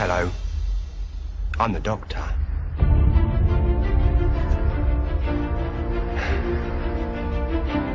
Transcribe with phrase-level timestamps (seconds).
[0.00, 0.30] Hello.
[1.58, 2.24] I'm the doctor.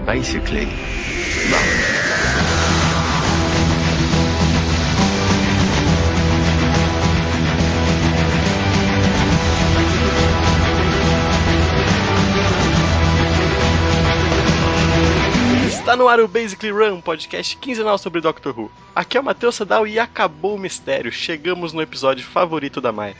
[0.05, 0.68] Basically,
[15.86, 18.72] Está no ar o Basically Run, podcast quinzenal sobre Doctor Who.
[18.95, 21.12] Aqui é o Matheus Sadal e acabou o mistério.
[21.12, 23.16] Chegamos no episódio favorito da Mayra.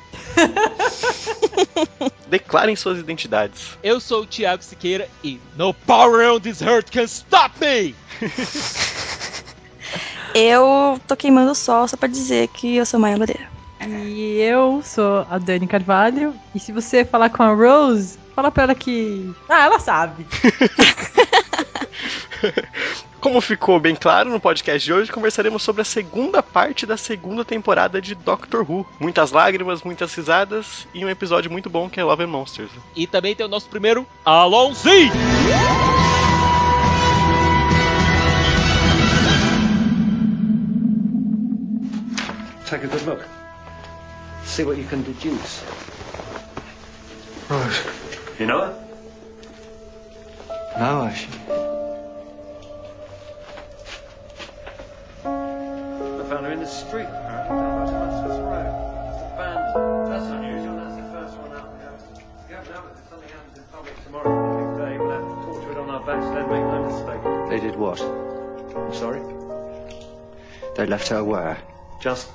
[2.28, 3.78] Declarem suas identidades.
[3.84, 7.94] Eu sou o Thiago Siqueira e No power on this earth can stop me!
[10.34, 13.48] Eu tô queimando o sol só pra dizer que eu sou Maia Loureira.
[13.80, 16.34] E eu sou a Dani Carvalho.
[16.54, 19.34] E se você falar com a Rose, fala pra ela que.
[19.48, 20.26] Ah, ela sabe.
[23.20, 27.44] Como ficou bem claro no podcast de hoje, conversaremos sobre a segunda parte da segunda
[27.44, 28.86] temporada de Doctor Who.
[29.00, 32.72] Muitas lágrimas, muitas risadas e um episódio muito bom que é Love and Monsters.
[32.96, 35.10] E também tem o nosso primeiro Alonzi!
[42.66, 43.24] Take a good look.
[44.44, 45.64] See what you can deduce.
[47.48, 47.82] Rose.
[48.40, 48.86] You know her?
[50.78, 51.85] No, actually.
[56.46, 58.70] I found her in the street, apparently, down by Francis Road.
[59.10, 60.14] It's abandoned.
[60.14, 60.76] That's unusual.
[60.78, 61.90] That's the first one out there.
[62.50, 65.10] You have to know that if something happens in public tomorrow, the next day, we'll
[65.10, 67.24] have to torture it on our backs, then make no mistake.
[67.50, 68.00] They did what?
[68.78, 69.22] I'm sorry?
[70.76, 71.58] They left her where?
[72.00, 72.30] Just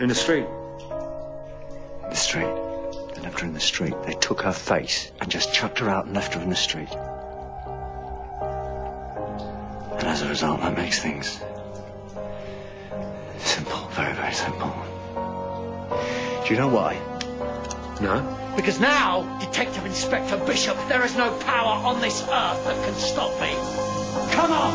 [0.00, 0.46] in the street.
[2.04, 2.54] In the street.
[3.16, 3.94] They left her in the street.
[4.06, 6.88] They took her face and just chucked her out and left her in the street.
[9.92, 11.38] And as a result, that makes things
[13.38, 13.88] simple.
[13.92, 14.72] Very, very simple.
[16.44, 16.96] Do you know why?
[18.00, 18.22] No?
[18.56, 23.32] Because now, Detective Inspector Bishop, there is no power on this earth that can stop
[23.40, 23.52] me.
[24.32, 24.72] Come on!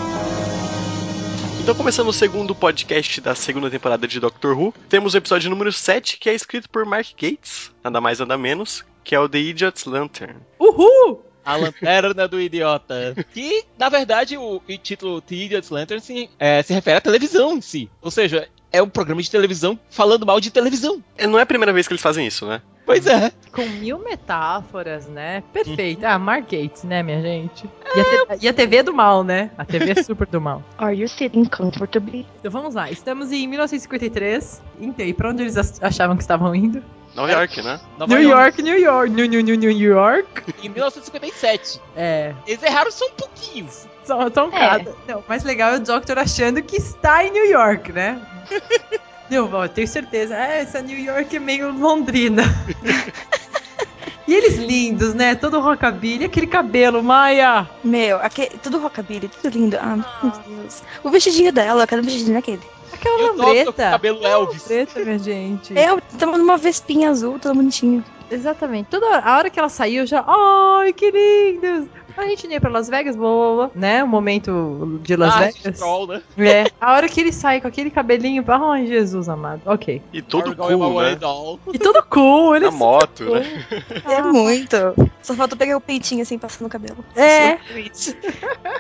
[1.62, 5.72] Então, começando o segundo podcast da segunda temporada de Doctor Who, temos o episódio número
[5.72, 9.38] 7, que é escrito por Mark Gates, nada mais nada menos, que é o The
[9.38, 10.38] Idiot's Lantern.
[10.60, 11.31] Uhul!
[11.46, 13.16] A lanterna do idiota.
[13.34, 17.54] Que, na verdade, o, o título The Idiot's Lantern se, é, se refere à televisão
[17.58, 17.90] em si.
[18.02, 21.04] Ou seja, é um programa de televisão falando mal de televisão.
[21.18, 22.62] É, Não é a primeira vez que eles fazem isso, né?
[22.86, 23.32] Pois é.
[23.52, 25.44] Com mil metáforas, né?
[25.54, 26.04] Perfeito.
[26.04, 27.70] Ah, Mark Gates, né, minha gente?
[27.96, 28.04] E a,
[28.38, 29.52] te- e a TV é do mal, né?
[29.58, 30.64] A TV é super do mal.
[30.78, 32.26] Are you sitting comfortably?
[32.40, 32.90] Então vamos lá.
[32.90, 34.62] Estamos em 1953.
[34.80, 36.84] Então, e pra onde eles ach- achavam que estavam indo?
[37.16, 37.80] Nova York, né?
[37.98, 40.28] Nova New York, New York, New, New, New, New York.
[40.64, 41.82] Em 1957.
[41.96, 43.68] É, Eles erraram só um pouquinho.
[44.04, 44.60] só, só um É.
[44.60, 44.96] cada.
[45.08, 48.22] Não, o mais legal é o Doctor achando que está em New York, né?
[49.30, 50.36] Não, eu tenho certeza.
[50.36, 52.44] Ah, essa New York é meio Londrina.
[54.28, 55.36] e eles lindos, né?
[55.36, 57.70] Todo rockabilly, aquele cabelo, Maia.
[57.82, 58.50] Meu, aque...
[58.62, 59.78] tudo rockabilly, tudo lindo.
[59.80, 60.84] Ah, meu Deus.
[61.02, 62.62] O vestidinho dela, cada vestidinho daquele.
[62.94, 63.92] Aquela lambreta.
[63.92, 64.64] cabelo Elvis.
[64.64, 65.78] Preta, minha gente.
[65.78, 68.04] É, tava numa vespinha azul, todo bonitinho.
[68.32, 68.88] Exatamente.
[68.90, 70.24] Toda hora, a hora que ela saiu, já.
[70.26, 71.88] Ai, que lindos!
[72.18, 74.04] A gente nem ia pra Las Vegas, blá, blá, né?
[74.04, 75.76] O momento de Las Ah, Vegas.
[75.78, 76.22] Stroll, né?
[76.38, 76.66] É.
[76.80, 78.44] A hora que ele sai com aquele cabelinho.
[78.48, 79.62] Ai, Jesus amado.
[79.66, 80.02] Ok.
[80.12, 81.18] E todo cool, né?
[81.74, 83.66] E tudo cool, ele Na moto, né?
[84.06, 84.76] É muito.
[85.22, 87.04] Só falta pegar o peitinho assim, passando o cabelo.
[87.16, 87.58] É.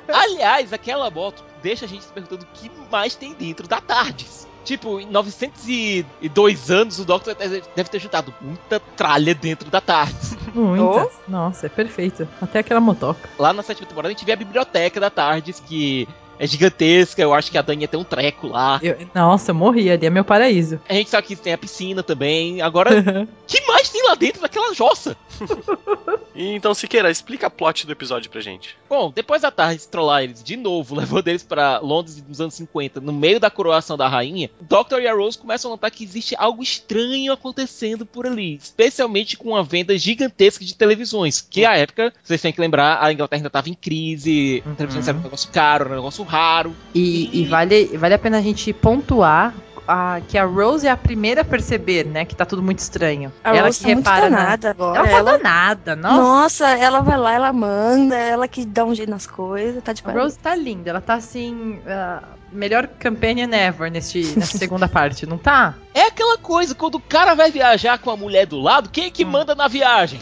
[0.08, 4.48] Aliás, aquela moto deixa a gente se perguntando o que mais tem dentro da TARDIS.
[4.64, 10.38] Tipo, em 902 anos, o Doctor deve ter juntado muita tralha dentro da TARDIS.
[10.54, 11.10] Muita.
[11.28, 12.28] Nossa, é perfeito.
[12.42, 13.30] Até aquela motoca.
[13.40, 16.08] Lá na sétima temporada, a gente vê a biblioteca da TARDIS, que
[16.44, 17.22] é gigantesca.
[17.22, 18.79] Eu acho que a Dani ia ter um treco lá.
[18.84, 20.79] Eu- nossa, eu morri ali, é meu paraíso.
[20.90, 22.62] A gente sabe que tem a piscina também.
[22.62, 22.90] Agora,
[23.47, 25.16] que mais tem lá dentro daquela jossa?
[26.34, 28.78] Então, Siqueira, explica a plot do episódio pra gente.
[28.90, 33.02] Bom, depois da TARDIS trollar eles de novo, levando eles pra Londres nos anos 50,
[33.02, 36.03] no meio da coroação da rainha, o Doctor e a Rose começam a notar que
[36.03, 41.76] existe algo estranho acontecendo por ali, especialmente com uma venda gigantesca de televisões, que à
[41.78, 44.76] época, vocês têm que lembrar, a Inglaterra ainda estava em crise, Uhum.
[44.76, 46.74] televisões era um negócio caro, era um negócio raro.
[46.96, 49.54] E, e vale, vale a pena a gente pontuar
[49.88, 52.24] a- que a Rose é a primeira a perceber, né?
[52.24, 53.32] Que tá tudo muito estranho.
[53.44, 54.30] A ela Rose que tá muito repara.
[54.30, 55.00] na- danada agora.
[55.00, 56.16] Ela tá Ela- danada, nossa.
[56.22, 60.02] Nossa, ela vai lá, ela manda, ela que dá um jeito nas coisas, tá de
[60.02, 60.24] A parabéns.
[60.26, 61.80] Rose tá linda, ela tá assim.
[61.88, 62.24] ah,
[62.54, 65.74] melhor companion ever neste, nessa segunda parte, não tá?
[65.94, 69.10] É aquela coisa, quando o cara vai viajar com a mulher do lado, quem é
[69.10, 70.20] que manda na viagem?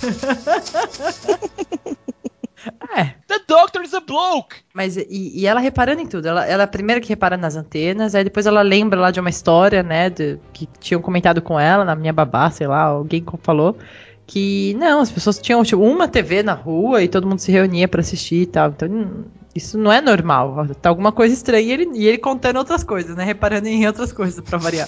[2.98, 3.14] É.
[3.28, 4.56] The Doctor is a bloke!
[4.74, 6.26] Mas e, e ela reparando em tudo.
[6.26, 9.20] Ela, ela é a primeira que repara nas antenas, aí depois ela lembra lá de
[9.20, 10.10] uma história, né?
[10.10, 13.76] de- que tinham comentado com ela, na minha babá, sei lá, alguém falou.
[14.28, 17.88] Que não, as pessoas tinham tipo, uma TV na rua e todo mundo se reunia
[17.88, 18.68] pra assistir e tal.
[18.68, 20.66] Então hum, isso não é normal.
[20.80, 23.24] Tá alguma coisa estranha e ele, e ele contando outras coisas, né?
[23.24, 24.86] Reparando em outras coisas pra variar.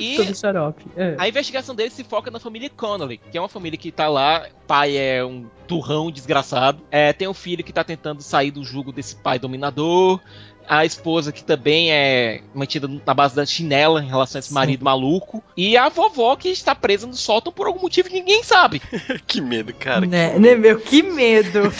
[0.00, 0.84] E Todo xarope.
[0.96, 1.14] É.
[1.16, 4.48] a investigação dele se foca na família Connolly, que é uma família que tá lá.
[4.66, 6.82] Pai é um turrão desgraçado.
[6.90, 10.20] É, tem um filho que tá tentando sair do jugo desse pai dominador.
[10.68, 14.54] A esposa que também é mantida na base da chinela em relação a esse Sim.
[14.54, 15.42] marido maluco.
[15.56, 18.80] E a vovó que está presa no sótão por algum motivo que ninguém sabe.
[19.26, 20.06] que medo, cara.
[20.06, 21.72] né, né, meu, que medo.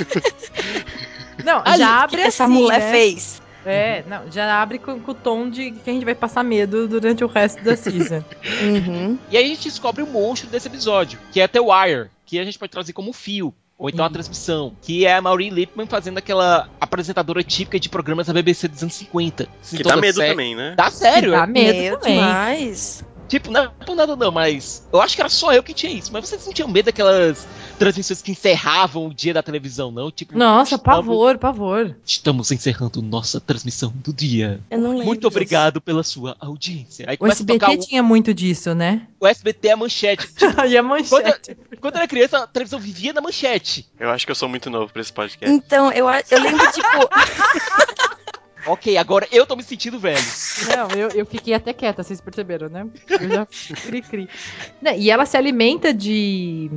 [1.44, 2.90] Não, Ali, já o abre que essa assim, mulher né?
[2.90, 3.42] fez.
[3.64, 6.88] É, não, já abre com, com o tom de que a gente vai passar medo
[6.88, 8.22] durante o resto da season.
[8.60, 9.16] Uhum.
[9.30, 12.44] E aí a gente descobre o monstro desse episódio, que é The Wire, que a
[12.44, 13.54] gente pode trazer como fio.
[13.82, 14.12] Ou então a Uhum.
[14.12, 18.80] transmissão, que é a Maureen Lipman fazendo aquela apresentadora típica de programas da BBC dos
[18.80, 19.48] anos 50.
[19.60, 20.74] Assim, Que dá medo sé- também, né?
[20.76, 21.32] Dá sério.
[21.32, 22.14] Dá é- medo, Medo também.
[22.14, 23.04] demais.
[23.26, 25.90] Tipo, não é por nada não, mas eu acho que era só eu que tinha
[25.92, 26.12] isso.
[26.12, 27.44] Mas vocês não tinham medo daquelas
[27.84, 30.10] transmissões que encerravam o dia da televisão, não?
[30.10, 31.96] Tipo, Nossa, estamos- pavor, pavor.
[32.04, 34.60] Estamos encerrando nossa transmissão do dia.
[34.70, 35.06] Eu não lembro.
[35.06, 35.28] Muito disso.
[35.28, 37.06] obrigado pela sua audiência.
[37.08, 39.06] Aí O SBT o, tinha muito disso, né?
[39.20, 40.28] o SBT é a manchete.
[40.68, 41.56] e a manchete.
[41.80, 43.86] Quando eu era criança, a televisão vivia na manchete.
[43.98, 45.54] Eu acho que eu sou muito novo pra esse podcast.
[45.54, 46.88] Então, eu, eu lembro, tipo,
[48.66, 50.22] Ok, agora eu tô me sentindo velho.
[50.76, 52.86] Não, eu, eu fiquei até quieta, vocês perceberam, né?
[53.08, 53.46] Eu já
[53.86, 54.28] cri-cri.
[54.80, 56.70] Não, E ela se alimenta de.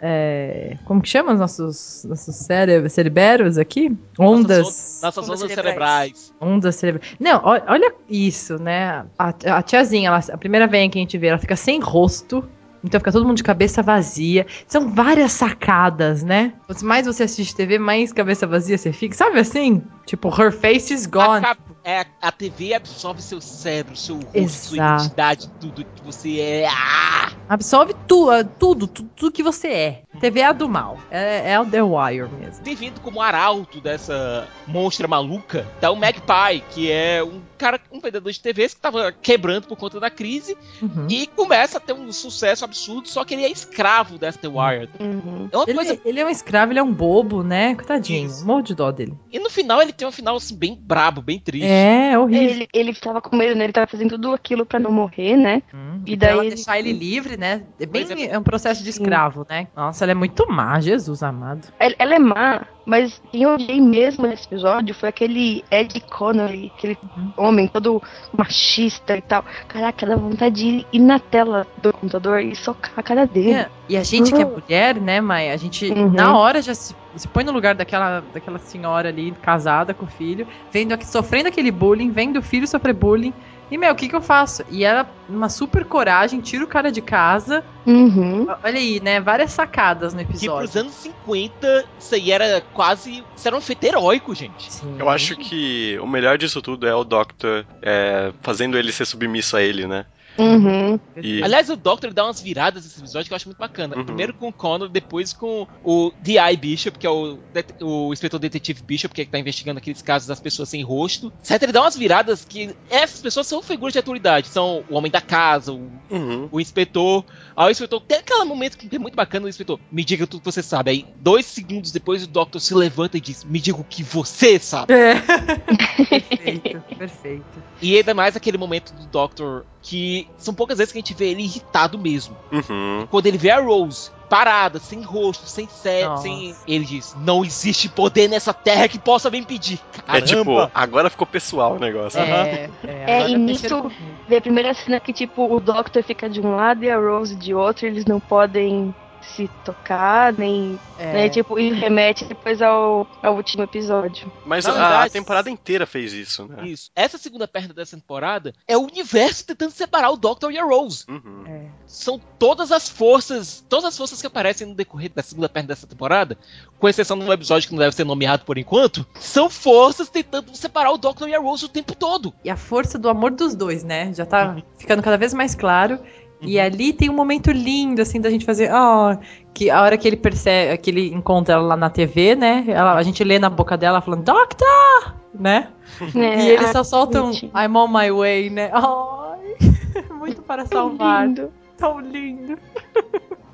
[0.00, 3.90] é, como que chama os nossos, nossos cére cereberos aqui?
[4.18, 5.00] Ondas.
[5.02, 6.18] Nossas Ondas ondas cerebrais.
[6.18, 6.34] cerebrais.
[6.40, 7.16] Ondas cerebrais.
[7.18, 9.04] Não, olha isso, né?
[9.18, 9.28] A,
[9.58, 12.48] a tiazinha, ela- a primeira vez que a gente vê, ela fica sem rosto.
[12.84, 14.46] Então fica todo mundo de cabeça vazia.
[14.66, 16.52] São várias sacadas, né?
[16.66, 19.14] Quanto mais você assiste TV, mais cabeça vazia você fica.
[19.14, 19.82] Sabe assim?
[20.04, 21.44] Tipo, her face is gone.
[21.44, 25.02] A, é, a TV absorve seu cérebro, seu rosto, sua Exato.
[25.02, 26.68] identidade, tudo que você é.
[26.68, 27.32] Ah!
[27.48, 30.02] Absorve tu, ah, tudo, tudo, tudo que você é.
[30.22, 30.98] TV é a do mal.
[31.10, 32.62] É, é o The Wire mesmo.
[32.64, 38.00] Tem vindo como arauto dessa monstra maluca, tá o Magpie, que é um cara, um
[38.00, 41.06] vendedor de TVs que tava quebrando por conta da crise Uhum.
[41.08, 44.88] e começa a ter um sucesso absurdo, só que ele é escravo dessa The Wire.
[44.98, 45.48] uhum.
[45.52, 46.00] É uma Ele, coisa.
[46.04, 47.74] ele é um escravo, ele é um bobo, né?
[47.74, 48.26] Coitadinho.
[48.26, 48.44] Isso.
[48.46, 49.14] Morro de dó dele.
[49.32, 51.66] E no final ele tem um final assim, bem brabo, bem triste.
[51.68, 52.48] É, horrível.
[52.50, 53.64] Ele, ele tava com medo, né?
[53.64, 55.62] Ele tava fazendo tudo aquilo pra não morrer, né?
[55.74, 57.62] Hum, E pra daí ela ele- deixar ele livre, né?
[57.80, 58.26] É bem é.
[58.34, 59.68] é um processo de escravo, né?
[59.76, 61.66] Nossa, ela é muito má, Jesus amado.
[61.80, 66.70] Ela, ela é má, mas quem eu odiei mesmo nesse episódio foi aquele Ed Connolly,
[66.76, 67.32] aquele Uhum.
[67.36, 68.02] homem todo
[68.36, 69.44] machista e tal.
[69.68, 73.52] Caraca, dá vontade de ir na tela do computador e socar a cara dele.
[73.54, 75.52] É, E a gente que é mulher, né, Maia?
[75.52, 76.10] A gente, Uhum.
[76.12, 80.08] na hora, já se, se põe no lugar daquela, daquela senhora ali, casada com o
[80.08, 83.32] filho, vendo aqui, sofrendo aquele bullying, vendo o filho sofrer bullying.
[83.70, 84.62] E, meu, o que que eu faço?
[84.68, 87.64] E ela, numa super coragem, tira o cara de casa.
[87.86, 88.46] Uhum.
[88.62, 89.18] Olha aí, né?
[89.20, 90.80] Várias sacadas no Que pros episódio.
[90.82, 93.24] anos 50, isso aí era quase.
[93.34, 94.70] Isso era um feito heróico, gente.
[94.72, 94.96] Sim.
[94.98, 99.56] Eu acho que o melhor disso tudo é o Doctor é, fazendo ele ser submisso
[99.56, 100.04] a ele, né?
[100.38, 100.98] Uhum.
[101.16, 103.96] E Aliás, o Doctor dá umas viradas nesse episódio que eu acho muito bacana.
[103.96, 104.04] Uhum.
[104.04, 106.56] Primeiro com o Connor, depois com o D.I.
[106.56, 110.00] Bishop, que é o, det- o inspetor detetive Bishop, que é que tá investigando aqueles
[110.02, 111.32] casos das pessoas sem rosto.
[111.42, 111.62] Certo?
[111.64, 114.48] Ele dá umas viradas que essas pessoas são figuras de autoridade.
[114.48, 116.48] São o homem da casa, o, Uhum.
[116.52, 117.24] o inspetor.
[117.56, 120.40] Aí o inspetor tem aquele momento que é muito bacana, o inspetor, me diga tudo
[120.40, 120.90] que você sabe.
[120.90, 124.58] Aí, dois segundos depois, o Doctor se levanta e diz, me diga o que você
[124.58, 124.92] sabe.
[124.94, 125.14] É.
[126.06, 127.62] perfeito, perfeito.
[127.80, 131.30] E ainda mais aquele momento do Doctor que são poucas vezes que a gente vê
[131.30, 132.36] ele irritado mesmo.
[132.50, 133.06] Uhum.
[133.10, 135.68] Quando ele vê a Rose parada, sem rosto, sem
[136.04, 136.22] Nossa.
[136.22, 136.56] sem.
[136.66, 139.78] Ele diz: Não existe poder nessa terra que possa me impedir.
[140.06, 140.18] Caramba!
[140.18, 142.18] É tipo, agora ficou pessoal o negócio.
[142.18, 143.92] É, é, É, e é nisso-.
[144.26, 147.36] Vê a primeira cena que, tipo, o Doctor fica de um lado e a Rose
[147.36, 150.78] de outro, eles não podem se tocar, nem.
[150.98, 151.12] É.
[151.12, 154.30] Né, tipo, e remete depois ao, ao último episódio.
[154.44, 156.66] Mas a, verdade- a temporada inteira fez isso, né?
[156.66, 156.90] Isso.
[156.94, 161.04] Essa segunda perna dessa temporada é o universo tentando separar o Doctor e a Rose.
[161.08, 161.44] Uhum.
[161.46, 161.66] É.
[161.86, 165.86] São todas as forças, todas as forças que aparecem no decorrer da segunda perna dessa
[165.86, 166.36] temporada,
[166.78, 170.54] com exceção de um episódio que não deve ser nomeado por enquanto, são forças tentando
[170.56, 172.32] separar o Doctor e a Rose o tempo todo.
[172.44, 174.12] E a força do amor dos dois, né?
[174.14, 175.98] Já tá ficando cada vez mais claro.
[176.42, 176.64] E Uhum.
[176.64, 178.70] ali tem um momento lindo, assim, da gente fazer.
[178.72, 179.16] Ó,
[179.54, 182.64] que a hora que ele percebe, que ele encontra ela lá na TV, né?
[182.68, 185.14] Ela, a gente lê na boca dela falando, Doctor!
[185.34, 185.68] Né?
[186.14, 187.30] É, e eles só soltam.
[187.32, 188.70] I'm on my way, né?
[188.72, 191.26] Ai, muito para salvar.
[191.26, 191.52] Lindo.
[191.76, 192.58] Tão lindo.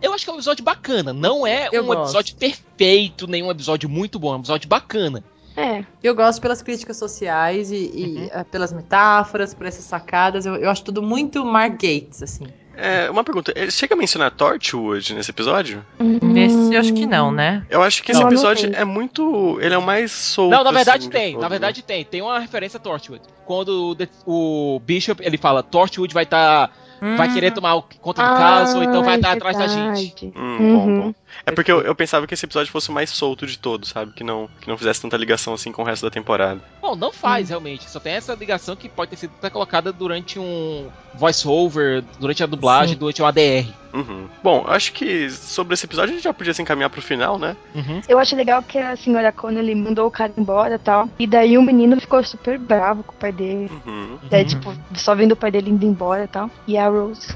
[0.03, 1.13] Eu acho que é um episódio bacana.
[1.13, 2.03] Não é Eu um gosto.
[2.03, 4.33] episódio perfeito, nem um episódio muito bom.
[4.33, 5.23] É um episódio bacana.
[5.57, 5.85] É.
[6.03, 10.47] Eu gosto pelas críticas sociais e, e, eh, pelas metáforas, por essas sacadas.
[10.47, 12.47] Eu, eu acho tudo muito Mark Gates, assim.
[12.81, 15.85] É, uma pergunta, ele chega a mencionar Torchwood nesse episódio?
[16.23, 17.65] Nesse, eu acho que não, né?
[17.69, 19.59] Eu acho que Não, esse episódio é muito.
[19.61, 20.53] Ele é o mais solto.
[20.53, 21.37] Não, na verdade assim, tem.
[21.37, 22.05] Na verdade tem.
[22.05, 23.23] Tem uma referência a Torchwood.
[23.45, 26.71] Quando o, o Bishop ele fala Torchwood vai estar.
[27.17, 27.33] vai Hum.
[27.33, 30.33] querer tomar o- conta do Ah, caso, então vai estar atrás da gente.
[30.37, 30.75] Hum, Uhum.
[30.75, 31.15] bom, bom.
[31.47, 34.13] É porque eu, eu pensava que esse episódio fosse o mais solto de todos, sabe?
[34.13, 36.61] Que não, que não fizesse tanta ligação assim com o resto da temporada.
[36.81, 37.89] Bom, não faz realmente.
[37.91, 42.47] Só tem essa ligação que pode ter sido até colocada durante um voice-over, durante a
[42.47, 42.99] dublagem, Sim.
[42.99, 43.67] durante um ADR.
[43.93, 44.29] Uhum.
[44.43, 47.57] Bom, acho que sobre esse episódio a gente já podia se encaminhar pro final, né?
[47.75, 48.01] Uhum.
[48.09, 51.09] Eu acho legal que a senhora Connelly mandou o cara embora e tal.
[51.19, 53.71] E daí o menino ficou super bravo com o pai dele.
[53.87, 54.19] Uhum.
[54.31, 56.51] Daí, tipo, só vendo o pai dele indo embora e tal.
[56.67, 57.35] E a Rose,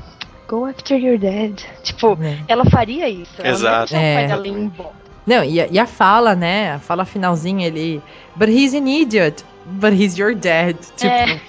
[0.53, 1.55] go after your dad.
[1.83, 2.39] Tipo, É.
[2.47, 3.33] ela faria isso.
[3.39, 3.95] Ela Exato.
[3.95, 4.27] Não ia deixar o pai É.
[4.29, 5.03] dela ir embora.
[5.27, 6.73] Não, e a, e a fala, né?
[6.73, 8.03] A fala finalzinha ele.
[8.37, 9.45] But he's an idiot.
[9.65, 10.77] But he's your dad.
[10.97, 11.41] Tipo, É.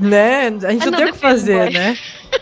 [0.00, 0.46] né?
[0.66, 1.94] A gente não tem o que fazer, né?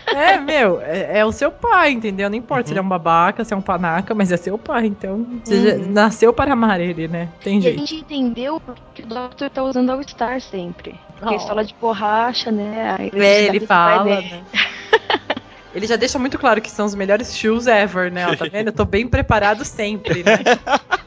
[0.07, 2.31] É, meu, é, é o seu pai, entendeu?
[2.31, 2.73] Não importa se Uhum.
[2.75, 5.77] ele é um babaca, se é um panaca, mas é seu pai, então você já
[5.77, 5.93] Uhum.
[5.93, 7.29] nasceu para amar ele, né?
[7.43, 7.79] Tem E a jeito.
[7.81, 10.95] gente entendeu porque o Doctor tá usando All Star sempre.
[11.19, 11.37] Porque Oh.
[11.37, 12.97] escola de borracha, né?
[12.99, 14.43] a É, ele fala, né?
[15.77, 18.27] Ele já deixa muito claro que são os melhores shoes ever, né?
[18.27, 18.69] Ó, tá vendo?
[18.69, 20.39] Eu tô bem preparado sempre, né?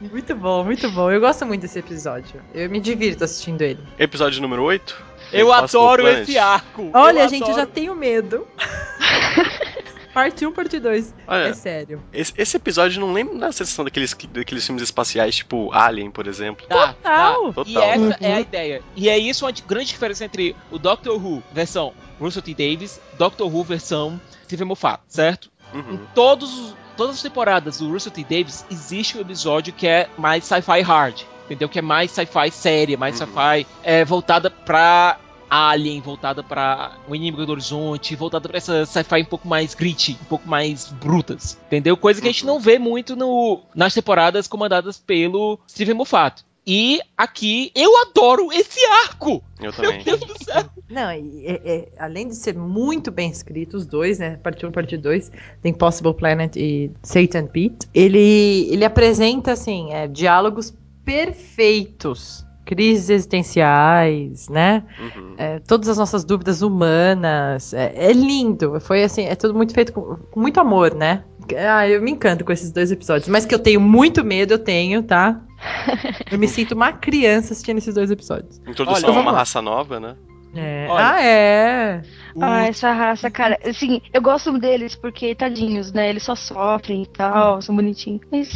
[0.00, 1.10] Muito bom, muito bom.
[1.10, 2.40] Eu gosto muito desse episódio.
[2.54, 3.80] Eu me divirto assistindo ele.
[3.98, 4.96] Episódio número 8.
[5.32, 6.88] Eu Impossible adoro esse arco.
[6.94, 7.58] Olha, Eu gente adoro.
[7.58, 8.46] já tem o medo.
[10.14, 11.14] parte 1, parte 2.
[11.26, 12.00] Olha, É sério.
[12.12, 16.64] esse, esse episódio não lembra da sensação daqueles, daqueles filmes espaciais, tipo Alien, por exemplo.
[16.68, 17.52] Tá, Total.
[17.52, 17.62] tá.
[17.66, 17.82] E Total.
[17.82, 18.12] essa Uhum.
[18.20, 18.82] é a ideia.
[18.94, 22.54] E é isso uma grande diferença entre o Doctor Who versão Russell T.
[22.54, 25.50] Davis, Doctor Who versão Steven Moffat, certo?
[25.74, 26.00] Em Uhum.
[26.14, 28.22] todos, os- todas as temporadas do Russell T.
[28.24, 31.68] Davis existe um episódio que é mais sci-fi hard, entendeu?
[31.68, 33.26] Que é mais sci-fi séria, mais Uhum.
[33.26, 35.18] sci-fi é, voltada pra
[35.50, 40.18] Alien, voltada pra O Inimigo do Horizonte, voltada pra essa sci-fi um pouco mais gritty,
[40.20, 41.96] um pouco mais brutas, entendeu?
[41.96, 42.52] Coisa que a gente Uhum.
[42.54, 46.44] não vê muito no, nas temporadas comandadas pelo Steven Moffat.
[46.70, 49.42] E aqui eu adoro esse arco!
[49.58, 50.04] Eu também.
[50.04, 50.64] Meu Deus do céu!
[50.90, 54.36] Não, e, é- é- além de ser muito bem escrito, os dois, né?
[54.42, 55.32] Parte 1 parte 2,
[55.62, 57.88] tem Possible Planet e Satan Pete.
[57.94, 60.74] Ele, ele apresenta, assim, é, diálogos
[61.06, 62.46] perfeitos.
[62.66, 64.84] Crises existenciais, né?
[65.00, 65.34] Uhum.
[65.38, 67.72] É, todas as nossas dúvidas humanas.
[67.72, 68.78] É, é lindo.
[68.78, 71.24] Foi assim, é tudo muito feito com, com muito amor, né?
[71.56, 73.26] Ah, eu me encanto com esses dois episódios.
[73.26, 75.40] Mas que eu tenho muito medo, eu tenho, tá?
[76.30, 78.60] Eu me sinto uma criança assistindo esses dois episódios.
[78.66, 79.38] Introdução Olha, a uma lá.
[79.38, 80.16] raça nova, né?
[80.54, 80.86] É.
[80.88, 81.06] Olha.
[81.06, 82.02] Ah, é.
[82.40, 83.58] Ah, essa raça, cara.
[83.64, 86.08] Assim, eu gosto deles porque, tadinhos, né?
[86.08, 88.22] Eles só sofrem e tal, são bonitinhos.
[88.30, 88.48] Mas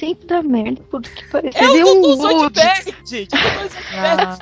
[0.00, 1.52] sempre dá merda, puta que pariu.
[1.52, 2.60] Você É vê o um Wood,
[3.06, 3.28] gente!
[3.94, 4.38] Ah,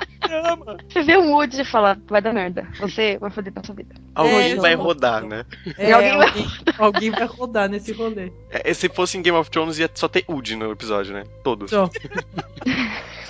[0.88, 2.67] você vê um Wood e fala, vai dar merda.
[2.81, 3.95] Você vai foder na sua vida.
[4.15, 5.45] Alguém É, vai rodar, né?
[5.77, 6.47] é, alguém vai-
[6.79, 8.33] alguém, vai rodar nesse rolê.
[8.50, 11.25] É, se fosse em Game of Thrones, ia só ter Woody no episódio, né?
[11.45, 11.71] Todos.
[11.71, 11.91] Só.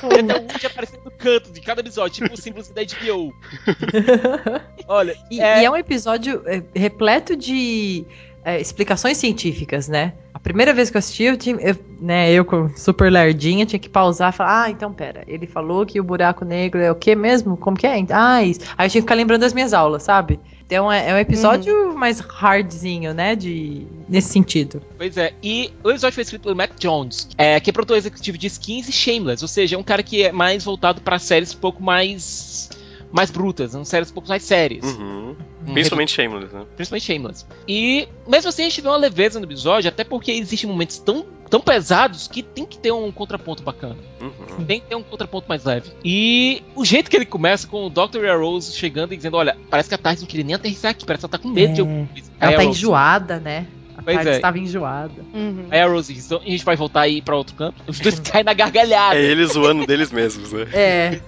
[0.01, 3.35] Ia ter o Woody aparecendo no canto de cada episódio, tipo o símbolo da HBO.
[4.87, 8.05] Olha, E é, e é um episódio é, repleto de
[8.45, 10.15] é, explicações científicas, né?
[10.49, 13.89] Primeira vez que eu assisti, eu, tinha, eu, né, eu com super lerdinha, tinha que
[13.89, 17.15] pausar e falar, ah, então pera, ele falou que o buraco negro é o que
[17.15, 17.55] mesmo?
[17.55, 18.03] Como que é?
[18.09, 18.61] Ah, isso.
[18.79, 20.41] Aí eu tinha que ficar lembrando das minhas aulas, sabe?
[20.65, 23.37] Então é, é um episódio mais hardzinho, né?
[23.37, 24.81] De, nesse sentido.
[24.97, 28.39] Pois é, e o episódio foi escrito pelo Matt Jones, é, que é produtor executivo
[28.39, 31.55] de Skins e Shameless, ou seja, é um cara que é mais voltado pra séries
[31.55, 32.71] um pouco mais
[33.13, 34.85] mais brutas, são séries um pouco mais sérias.
[34.85, 35.37] Uhum.
[35.67, 36.65] Um Principalmente Shameless, né?
[36.77, 37.47] principalmente Shameless.
[37.67, 41.27] E mesmo assim a gente vê uma leveza no episódio, até porque existem momentos tão,
[41.51, 43.97] tão pesados que tem que ter um contraponto bacana.
[44.21, 44.65] Uhum.
[44.65, 45.91] Tem que ter um contraponto mais leve.
[46.05, 48.25] E o jeito que ele começa com o Dr.
[48.25, 50.93] e a Rose chegando e dizendo: Olha, parece que a Tarde não queria nem aterrissar
[50.93, 51.83] aqui, parece que ela tá com medo de É.
[51.83, 52.31] alguma coisa.
[52.41, 53.67] Ela tá enjoada, né?
[53.97, 54.37] A Pois é.
[54.37, 55.23] estava enjoada.
[55.35, 55.67] Uhum.
[55.71, 57.75] Aí a Rose diz: então, a gente vai voltar aí pra outro canto.
[57.87, 59.19] Os dois caem na gargalhada.
[59.19, 60.67] É eles zoando deles mesmos, né?
[60.73, 61.21] É.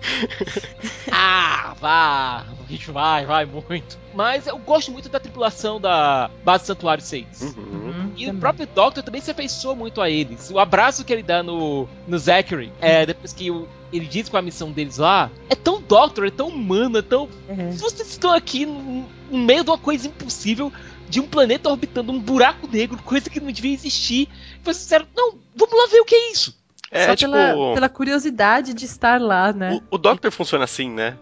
[1.10, 2.44] Ah, vá!
[2.66, 3.98] A gente vai, vai muito.
[4.14, 7.40] Mas eu gosto muito da tripulação da Base Santuário 6.
[7.40, 7.54] Uhum.
[7.56, 8.40] Uhum, E o também.
[8.40, 10.50] próprio Doctor também se afeiçoou muito a eles.
[10.50, 14.38] O abraço que ele dá no, no Zachary, é, depois que o- ele diz qual
[14.38, 17.28] é a missão deles lá, é tão Doctor, é tão humano, é tão.
[17.48, 17.70] É.
[17.72, 20.70] Vocês estão aqui no, no meio de uma coisa impossível,
[21.08, 24.28] de um planeta orbitando um buraco negro, coisa que não devia existir.
[24.60, 26.57] E vocês disseram, não, vamos lá ver o que é isso.
[26.90, 27.32] É, Só tipo.
[27.32, 29.80] pela, pela curiosidade de estar lá, né?
[29.90, 31.16] O, o Doctor funciona assim, né?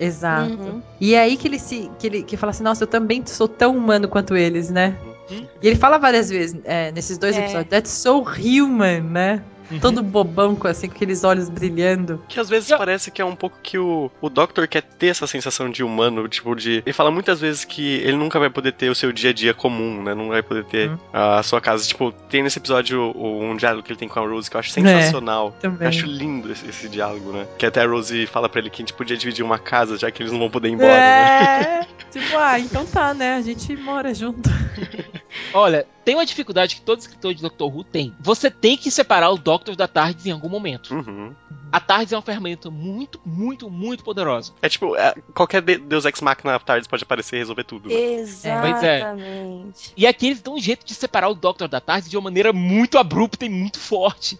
[0.00, 0.50] Exato.
[0.54, 0.82] Uhum.
[1.00, 3.46] E é aí que ele se que ele que fala assim, nossa, eu também sou
[3.46, 4.96] tão humano quanto eles, né?
[5.30, 7.40] E ele fala várias vezes é, nesses dois É.
[7.40, 9.42] episódios, that's so human, né?
[9.70, 9.78] Uhum.
[9.80, 12.22] Todo bobão com assim, com aqueles olhos brilhando.
[12.28, 15.26] Que às vezes parece que é um pouco que o, o Doctor quer ter essa
[15.26, 16.82] sensação de humano, tipo, de.
[16.84, 19.54] Ele fala muitas vezes que ele nunca vai poder ter o seu dia a dia
[19.54, 20.14] comum, né?
[20.14, 20.98] Não vai poder ter Uhum.
[21.12, 21.86] a sua casa.
[21.86, 24.60] Tipo, tem nesse episódio o- um diálogo que ele tem com a Rose que eu
[24.60, 25.54] acho sensacional.
[25.58, 25.82] É, também.
[25.82, 27.46] Eu acho lindo esse, esse diálogo, né?
[27.58, 30.10] Que até a Rose fala pra ele que a gente podia dividir uma casa, já
[30.10, 31.80] que eles não vão poder ir embora, né?
[31.82, 33.36] é, tipo, ah, então tá, né?
[33.36, 34.48] A gente mora junto.
[35.54, 38.14] Olha, tem uma dificuldade que todo escritor de Doctor Who tem.
[38.20, 40.94] Você tem que separar o Doctor da TARDIS em algum momento.
[40.94, 41.34] Uhum.
[41.70, 44.52] A TARDIS é uma ferramenta muito, muito, muito poderosa.
[44.60, 47.88] É tipo, é, qualquer de- Deus Ex Machina Tardes pode aparecer e resolver tudo.
[47.88, 47.94] né?
[47.94, 49.92] Exatamente.
[49.96, 52.52] E aqui eles dão um jeito de separar o Doctor da TARDIS de uma maneira
[52.52, 54.38] muito abrupta e muito forte.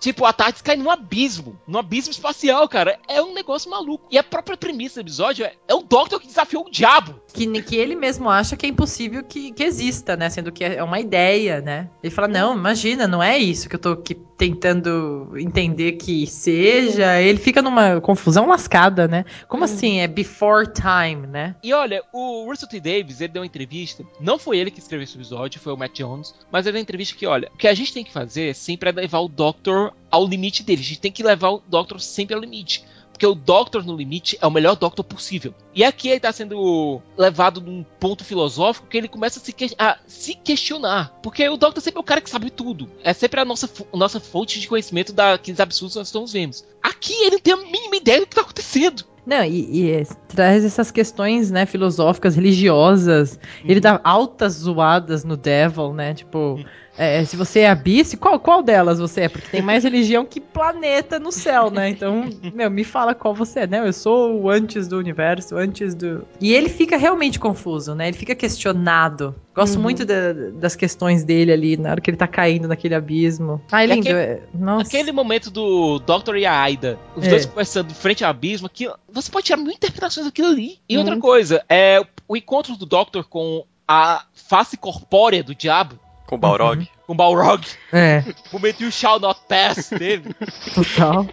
[0.00, 2.98] Tipo, a TARDIS cai num abismo, num abismo espacial, cara.
[3.06, 4.06] É um negócio maluco.
[4.10, 7.20] E a própria premissa do episódio é, é o Doctor que desafiou o diabo.
[7.32, 10.28] Que, que ele mesmo acha que é impossível que, que exista, né?
[10.30, 11.88] Sendo que é uma ideia, né?
[12.02, 17.20] Ele fala, não, imagina, não é isso que eu tô aqui tentando entender que seja.
[17.20, 19.26] Ele fica numa confusão lascada, né?
[19.46, 20.00] Como assim?
[20.00, 21.54] É before time, né?
[21.62, 22.80] E olha, o Russell T.
[22.80, 24.02] Davis, ele deu uma entrevista.
[24.18, 26.34] Não foi ele que escreveu esse episódio, foi o Matt Jones.
[26.50, 28.88] Mas ele deu uma entrevista que, olha, o que a gente tem que fazer sempre
[28.88, 30.80] é levar o Doctor ao limite dele.
[30.80, 32.82] A gente tem que levar o Doctor sempre ao limite.
[33.20, 35.52] Porque o Doctor no limite é o melhor Doctor possível.
[35.74, 39.74] E aqui ele tá sendo levado num ponto filosófico que ele começa a se, que-
[39.78, 41.18] a se questionar.
[41.22, 42.88] Porque o Doctor sempre é o cara que sabe tudo.
[43.04, 46.56] É sempre a nossa, nossa fonte de conhecimento daqueles absurdos que nós estamos vendo.
[46.82, 49.04] Aqui ele não tem a mínima ideia do que tá acontecendo.
[49.26, 53.38] Não, e, e, traz essas questões, né, filosóficas, religiosas.
[53.62, 56.14] Ele dá altas zoadas no Devil, né?
[56.14, 56.58] Tipo,
[56.98, 59.28] é, se você é a Beast, qual, qual delas você é?
[59.28, 61.88] Porque tem mais religião que planeta no céu, né?
[61.88, 63.86] Então, meu, me fala qual você é, né?
[63.86, 66.26] Eu sou o antes do universo, antes do.
[66.40, 68.08] E ele fica realmente confuso, né?
[68.08, 69.34] Ele fica questionado.
[69.54, 69.82] Gosto Uhum.
[69.82, 73.60] muito da- das questões dele ali, na hora que ele tá caindo naquele abismo.
[73.72, 74.00] Ai, E lindo.
[74.02, 74.86] aquele- é- Nossa.
[74.86, 77.30] Aquele momento do Doctor e a Aida, os É.
[77.30, 80.78] dois conversando frente ao abismo, que você pode tirar mil interpretações daquilo ali.
[80.88, 81.20] E outra Uhum.
[81.20, 85.98] coisa, é o encontro do Doctor com a face corpórea do diabo,
[86.30, 86.88] Com o Balrog.
[87.06, 90.32] com Balrog, É, o momento You Shall Not Pass dele.
[90.74, 91.26] total.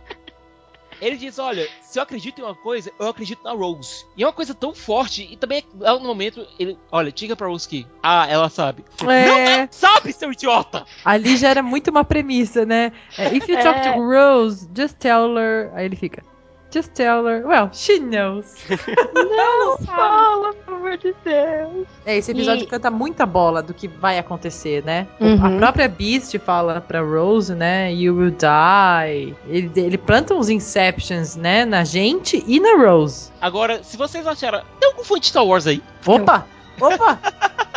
[0.99, 4.03] Ele diz: Olha, se eu acredito em uma coisa, eu acredito na Rose.
[4.17, 7.45] E é uma coisa tão forte, e também é no momento, ele, olha, diga pra
[7.47, 8.83] Rose que, ah, ela sabe.
[9.03, 9.53] Não, É.
[9.59, 10.83] ela sabe, seu idiota!
[11.05, 12.91] Ali já era muito uma premissa, né?
[13.15, 15.71] É, If you talk to Rose, just tell her.
[15.75, 16.23] Aí ele fica.
[16.73, 17.45] Just tell her.
[17.45, 18.55] Well, she knows.
[19.13, 21.87] Não, fala, amor de Deus.
[22.05, 25.07] É, esse episódio E- canta muita bola do que vai acontecer, né?
[25.19, 25.45] Uhum.
[25.45, 27.93] A própria Beast fala pra Rose, né?
[27.93, 29.35] You will die.
[29.47, 31.65] Ele, ele planta uns Inceptions, né?
[31.65, 33.31] Na gente e na Rose.
[33.41, 34.61] Agora, se vocês acharam.
[34.79, 35.81] Tem algum fã de Star Wars aí?
[36.05, 36.45] Opa!
[36.79, 37.19] Opa!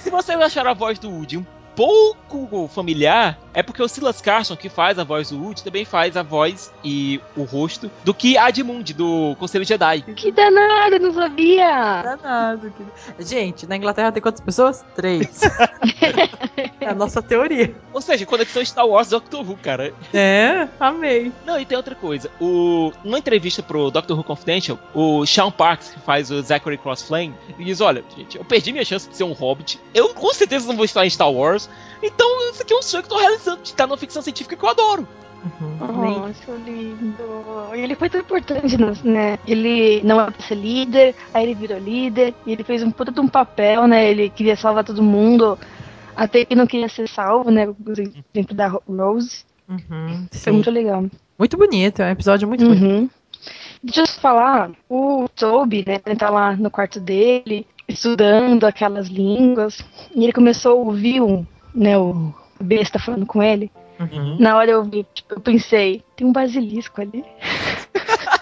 [0.00, 1.44] Se vocês acharam a voz do Woody um
[1.82, 6.16] pouco familiar, é porque o Silas Carson, que faz a voz do Woody, também faz
[6.16, 10.02] a voz e o rosto do que Admund, do Conselho Jedi.
[10.02, 12.02] Que danado, não sabia.
[12.02, 12.72] Danado.
[12.72, 14.84] que- Gente, na Inglaterra tem quantas pessoas?
[14.96, 15.40] Três.
[16.80, 17.74] é a nossa teoria.
[17.92, 19.94] Ou seja, conexão Star Wars Doctor Who, cara.
[20.12, 21.32] É, amei.
[21.46, 22.28] Não, e tem outra coisa.
[22.40, 27.02] O, numa entrevista pro Doctor Who Confidential, o Sean Parks, que faz o Zachary Cross
[27.02, 29.78] Flame, ele diz: Olha, gente, eu perdi minha chance de ser um hobbit.
[29.94, 31.67] Eu com certeza não vou estar em Star Wars.
[32.02, 34.56] Então, isso aqui é um sonho que eu tô realizando de estar numa ficção científica
[34.56, 35.08] que eu adoro.
[35.44, 35.76] Uhum.
[36.20, 37.14] Nossa, lindo.
[37.74, 39.38] E ele foi tão importante, né?
[39.46, 43.12] Ele não era pra ser líder, aí ele virou líder, e ele fez um puta
[43.12, 44.10] de um papel, né?
[44.10, 45.58] Ele queria salvar todo mundo,
[46.16, 47.68] até que não queria ser salvo, né?
[48.32, 49.44] Dentro da Rose.
[49.68, 51.04] Uhum, Foi muito legal.
[51.38, 52.84] Muito bonito, é um episódio muito bonito.
[52.84, 53.10] Uhum.
[53.82, 59.06] Deixa eu te falar, o Toby, né, ele tá lá no quarto dele, estudando aquelas
[59.06, 59.78] línguas,
[60.14, 61.46] e ele começou a ouvir um,
[61.78, 63.70] né, o besta falando com ele.
[64.00, 64.36] Uhum.
[64.38, 67.24] Na hora eu vi, tipo, eu pensei, tem um basilisco ali.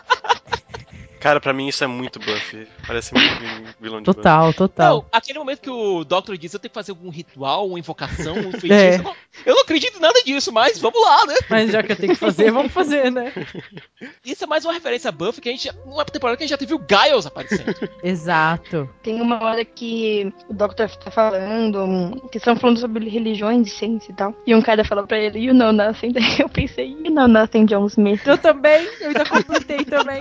[1.27, 2.69] Cara, pra mim isso é muito Buffy.
[2.87, 4.05] Parece muito um vilão de.
[4.05, 4.95] Total, total.
[4.95, 8.33] Não, aquele momento que o Doctor diz: Eu tenho que fazer algum ritual, uma invocação,
[8.37, 8.73] um feitiço.
[8.73, 8.95] É.
[8.95, 11.35] Eu, não, eu não acredito em nada disso, mas vamos lá, né?
[11.51, 13.33] Mas já que eu tenho que fazer, vamos fazer, né?
[14.25, 15.69] Isso é mais uma referência a Buffy que a gente.
[15.85, 17.75] Uma temporada que a gente já teve o Giles aparecendo.
[18.05, 18.89] Exato.
[19.03, 24.13] Tem uma hora que o Doctor tá falando, que estão falando sobre religiões e ciência
[24.13, 24.33] e tal.
[24.47, 26.13] E um cara falou pra ele, you know nothing.
[26.13, 28.25] Daí eu pensei, you know nothing, John Smith.
[28.25, 30.21] Eu também, eu ainda completei também.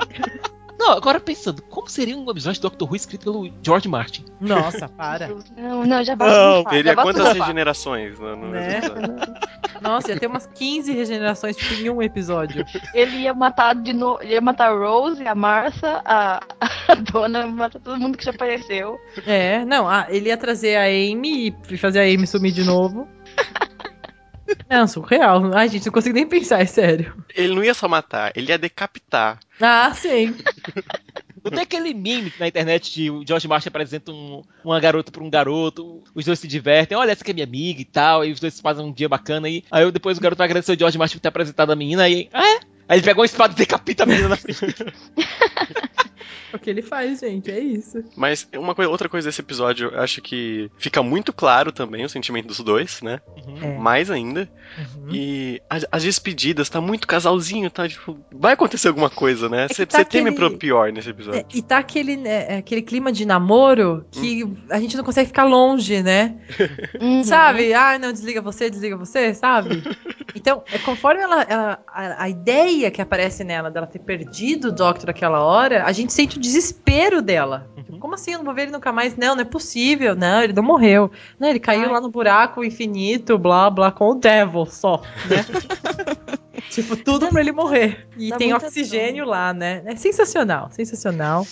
[0.78, 4.26] Não, agora pensando, como seria um episódio de Doctor Who escrito pelo George Martin?
[4.42, 5.30] Nossa, para.
[5.58, 8.82] Não, não, já basta Não, Teria já quantas regenerações no, no Né?
[8.82, 9.34] mesmo episódio?
[9.82, 12.66] Nossa, ia ter umas 15 regenerações tipo, em um episódio.
[12.94, 14.22] Ele ia matar de novo.
[14.22, 16.40] Ele ia matar a Rose, a Marcia, a,
[16.90, 18.98] a dona, ia matar todo mundo que já apareceu.
[19.26, 23.08] É, não, ah, ele ia trazer a Amy e fazer a Amy sumir de novo.
[24.70, 25.52] Não, surreal.
[25.54, 27.16] Ai, gente, não consigo nem pensar, é sério.
[27.36, 29.40] Ele não ia só matar, ele ia decapitar.
[29.60, 30.36] Ah, sim.
[31.44, 35.24] Não tem aquele meme na internet de o George Martin apresenta um- uma garota pra
[35.24, 38.32] um garoto, os dois se divertem, olha, essa aqui é minha amiga e tal, e
[38.32, 39.64] os dois fazem um dia bacana aí.
[39.70, 42.04] Aí eu- depois o garoto vai agradecer o George Martin por ter apresentado a menina,
[42.04, 42.60] aí, ah, é?
[42.88, 44.60] Aí ele pega uma espada e decapita a menina na frente.
[46.54, 48.04] o que ele faz, gente, é isso.
[48.16, 52.10] Mas uma coisa, outra coisa desse episódio, eu acho que fica muito claro também o
[52.10, 53.20] sentimento dos dois, né?
[53.62, 53.78] É.
[53.78, 54.50] Mais ainda.
[54.78, 55.08] Uhum.
[55.12, 57.88] E as, as despedidas, tá muito casalzinho, tá?
[57.88, 59.66] Tipo, vai acontecer alguma coisa, né?
[59.66, 61.40] É Você tá teme aquele- pro pior nesse episódio.
[61.40, 65.44] É, e tá aquele, né, aquele clima de namoro que a gente não consegue ficar
[65.46, 66.36] longe, né?
[67.02, 67.24] Uhum.
[67.24, 67.74] Sabe?
[67.74, 69.84] Ah, não, desliga você, desliga você, sabe?
[70.38, 74.72] Então, é conforme ela, ela- a, a ideia que aparece nela dela ter perdido o
[74.72, 77.70] Doctor naquela hora, a gente sente o desespero dela.
[77.76, 78.32] Tipo, Como assim?
[78.32, 79.16] Eu não vou ver ele nunca mais?
[79.16, 80.16] Não, não é possível.
[80.16, 81.12] Não, ele não morreu.
[81.40, 81.92] Não, ele caiu Ai.
[81.92, 85.46] lá no buraco infinito, blá, blá, com o Devil só, né?
[86.70, 88.08] tipo, tudo pra ele morrer.
[88.18, 89.82] E Dá tem oxigênio lá, né?
[89.86, 91.46] É sensacional, sensacional.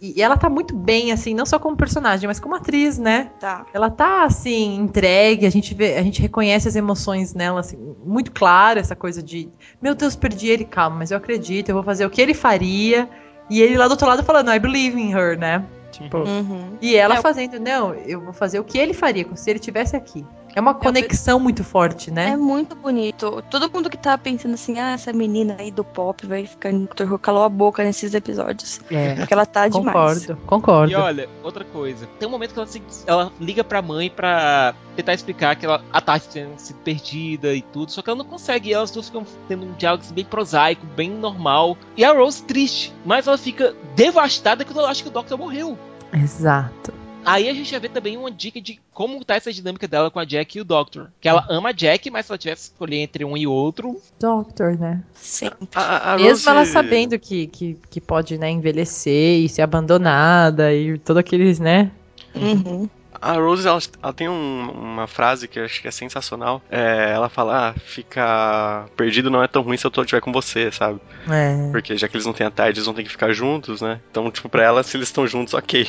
[0.00, 3.30] E, e ela tá muito bem, assim, não só como personagem, mas como atriz, né?
[3.40, 3.66] Tá.
[3.72, 8.32] Ela tá assim, entregue, a gente vê, a gente reconhece as emoções nela, assim, muito
[8.32, 9.48] clara, essa coisa de,
[9.80, 13.08] meu Deus, perdi ele, calma, mas eu acredito, eu vou fazer o que ele faria.
[13.48, 15.64] E ele lá do outro lado falando, I believe in her, né?
[15.92, 16.76] Tipo, Uhum.
[16.80, 19.58] e ela É, fazendo, não, eu vou fazer o que ele faria, como se ele
[19.58, 20.26] tivesse aqui.
[20.56, 22.36] É uma conexão muito forte, É né?
[22.36, 23.42] muito bonito.
[23.50, 26.80] Todo mundo que tá pensando assim, ah, essa menina aí do pop vai ficar em
[26.80, 28.80] Doctor Who calou a boca nesses episódios.
[28.90, 29.86] É, Porque ela tá demais.
[29.86, 30.90] concordo, concordo.
[30.92, 32.06] E olha, outra coisa.
[32.18, 35.84] Tem um momento que ela, se- ela liga pra mãe pra tentar explicar que ela,
[35.92, 38.70] a Tati tinha sido perdida e tudo, só que ela não consegue.
[38.70, 41.76] E elas duas ficam tendo um diálogo assim, bem prosaico, bem normal.
[41.94, 45.76] E a Rose triste, mas ela fica devastada quando ela acha que o Doctor morreu.
[46.14, 46.94] Exato.
[47.26, 50.18] Aí a gente já vê também uma dica de como tá essa dinâmica dela com
[50.18, 51.10] a Jack e o Doctor.
[51.20, 54.00] Que ela ama a Jack, mas se ela tivesse que escolher entre um e outro.
[54.18, 55.02] Doctor, né?
[55.14, 55.68] Sempre.
[55.74, 60.72] A, a Mesmo Rose- ela sabendo que, que, que pode, né, envelhecer e ser abandonada
[60.72, 61.90] e todo aqueles, né?
[62.34, 62.88] Uhum.
[63.20, 66.62] A Rose, ela, ela tem um- uma frase que eu acho que é sensacional.
[66.70, 70.70] É, ela fala, ah, ficar perdido não é tão ruim se eu estiver com você,
[70.70, 71.00] sabe?
[71.30, 71.70] É.
[71.70, 74.00] Porque já que eles não têm a tarde, eles vão ter que ficar juntos, né?
[74.10, 75.86] Então, tipo, pra ela, se eles estão juntos, ok.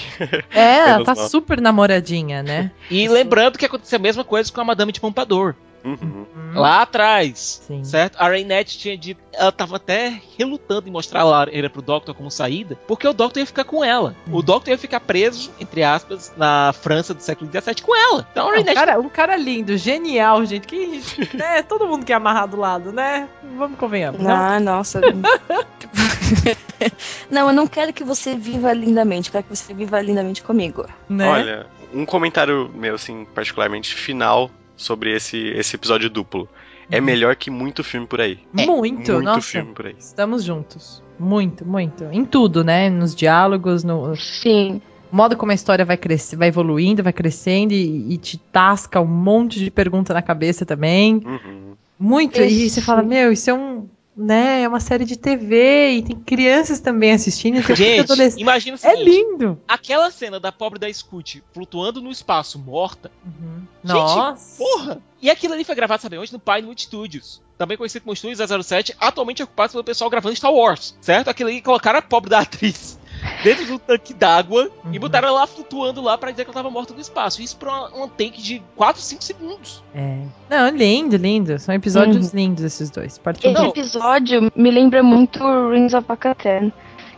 [0.54, 1.28] É, ela tá mal.
[1.30, 2.72] super namoradinha, né?
[2.90, 5.56] E lembrando que aconteceu a mesma coisa com a Madame de Pompador.
[5.84, 6.26] Uhum.
[6.54, 7.62] Lá atrás.
[7.66, 7.84] Sim.
[7.84, 8.18] Certo?
[8.18, 9.22] A Rainette tinha dito.
[9.34, 13.40] Ela tava até relutando em mostrar a Lareira pro Doctor como saída, porque o Doctor
[13.42, 14.16] ia ficar com ela.
[14.32, 18.28] O Doctor ia ficar preso, entre aspas, na França do século XVII com ela.
[18.32, 18.76] Então a Um Rainette.
[18.76, 20.68] cara, um cara lindo, genial, gente.
[20.68, 21.02] Que,
[21.36, 23.30] né, todo mundo quer amarrar do lado, né?
[23.58, 24.22] Vamos convenhamos.
[24.22, 24.32] Não?
[24.32, 25.00] Ah, nossa.
[27.30, 30.86] não, eu não quero que você viva lindamente, eu quero que você viva lindamente comigo.
[31.08, 31.30] Né?
[31.30, 36.48] Olha, um comentário meu, assim, particularmente final sobre esse, esse episódio duplo.
[36.90, 38.40] É melhor que muito filme por aí.
[38.54, 39.42] muito, muito nossa.
[39.42, 39.96] filme por aí.
[40.00, 41.04] Estamos juntos.
[41.20, 42.06] Muito, muito.
[42.12, 42.90] Em tudo, né?
[42.90, 44.82] Nos diálogos, no Sim.
[45.12, 49.08] modo como a história vai crescer, vai evoluindo, vai crescendo e, e te tasca um
[49.08, 51.16] monte de pergunta na cabeça também.
[51.26, 51.74] Uhum.
[52.00, 52.40] Muito.
[52.40, 52.76] E Isso.
[52.76, 53.90] você fala, meu, isso é um.
[54.16, 57.64] Né, é uma série de TV e tem crianças também assistindo.
[57.64, 59.60] Tem Gente, imagina o É seguinte: lindo!
[59.68, 63.12] aquela cena da pobre da Scoot flutuando no espaço, morta.
[63.24, 63.57] Uhum.
[63.88, 64.58] Gente, Nossa!
[64.64, 65.00] Porra!
[65.22, 66.32] E aquilo ali foi gravado, sabe onde?
[66.34, 67.42] No Pinewood Studios.
[67.58, 71.30] Também conhecido como Studios 007, atualmente ocupado pelo pessoal gravando Star Wars, certo?
[71.30, 73.00] Aquilo ali colocaram a pobre da atriz
[73.44, 75.00] dentro do tanque d'água e Uhum.
[75.00, 77.42] botaram ela lá flutuando lá pra dizer que ela tava morta no espaço.
[77.42, 79.84] Isso pra um take de 4, 5 segundos.
[79.96, 80.20] É.
[80.48, 81.58] Não, lindo, lindo.
[81.58, 83.18] São episódios lindos esses dois.
[83.18, 83.70] Partiu Esse Não.
[83.70, 85.40] episódio me lembra muito
[85.72, 86.72] Rings of Akaten.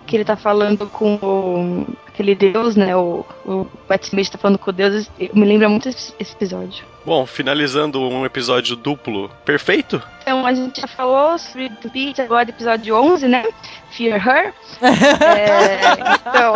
[0.08, 1.86] Que ele tá falando com o,
[2.20, 2.96] aquele deus, né?
[2.96, 5.10] O, o Matt Smith tá falando com o deus.
[5.34, 6.86] Me lembra muito esse, esse episódio.
[7.06, 10.02] Bom, finalizando um episódio duplo perfeito.
[10.22, 13.46] Então a gente já falou sobre Beat, agora episódio 11, né?
[13.92, 14.54] Fear Her.
[15.30, 15.80] É,
[16.16, 16.56] então,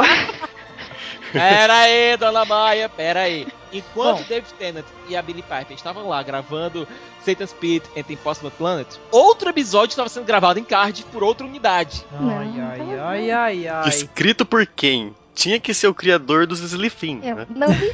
[1.31, 3.47] Pera aí, dona Maia, pera aí.
[3.71, 4.25] Enquanto Bom.
[4.29, 6.87] David Tennant e a Billy Piper estavam lá gravando
[7.25, 11.47] Satan's Pit and the Impossible Planet, outro episódio estava sendo gravado em Cardiff por outra
[11.47, 12.05] unidade.
[12.13, 13.89] Ai, ai, ai, ai, ai.
[13.89, 15.15] Escrito por quem?
[15.35, 17.47] Tinha que ser o criador dos Slifin, é, né?
[17.49, 17.91] não me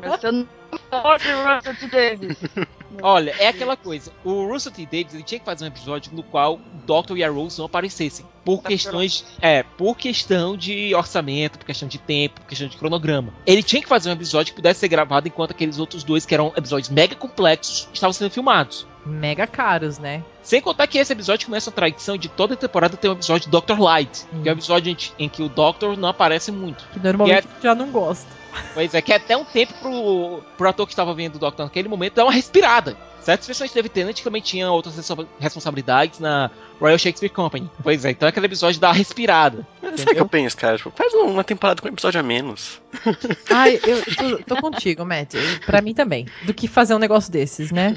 [0.00, 0.48] mas eu não
[0.90, 1.86] pode Russell T.
[1.88, 2.38] Davis.
[3.02, 4.12] Olha, é aquela coisa.
[4.24, 4.84] O Russell T.
[4.84, 7.66] Davis ele tinha que fazer um episódio no qual o Doctor e a Rose não
[7.66, 8.24] aparecessem.
[8.44, 9.24] Por Tá questões.
[9.40, 13.32] É, por questão de orçamento, por questão de tempo, por questão de cronograma.
[13.46, 16.34] Ele tinha que fazer um episódio que pudesse ser gravado enquanto aqueles outros dois, que
[16.34, 18.86] eram episódios mega complexos, estavam sendo filmados.
[19.06, 20.22] mega caros, né?
[20.42, 23.58] Sem contar que esse episódio começa a tradição de toda temporada ter um episódio de
[23.60, 23.78] Dr.
[23.80, 24.42] Light, Hum.
[24.42, 26.84] que é um episódio em, em que o Doctor não aparece muito.
[26.92, 28.26] Que normalmente eu já não gosto.
[28.74, 31.64] Pois é, que é até um tempo pro, pro ator que estava vendo o Doctor
[31.64, 32.96] naquele momento dar uma respirada.
[33.20, 37.70] Certas pessoas teve Tennant também tinham outras respo- responsabilidades na Royal Shakespeare Company.
[37.82, 39.66] Pois é, então é aquele episódio da respirada.
[39.96, 40.76] Sabe o que eu penso, cara?
[40.76, 42.82] Tipo, faz uma temporada com um episódio a menos.
[43.50, 44.04] Ai, eu
[44.44, 45.32] tô, tô contigo, Matt.
[45.64, 46.26] Pra mim também.
[46.42, 47.94] Do que fazer um negócio desses, né?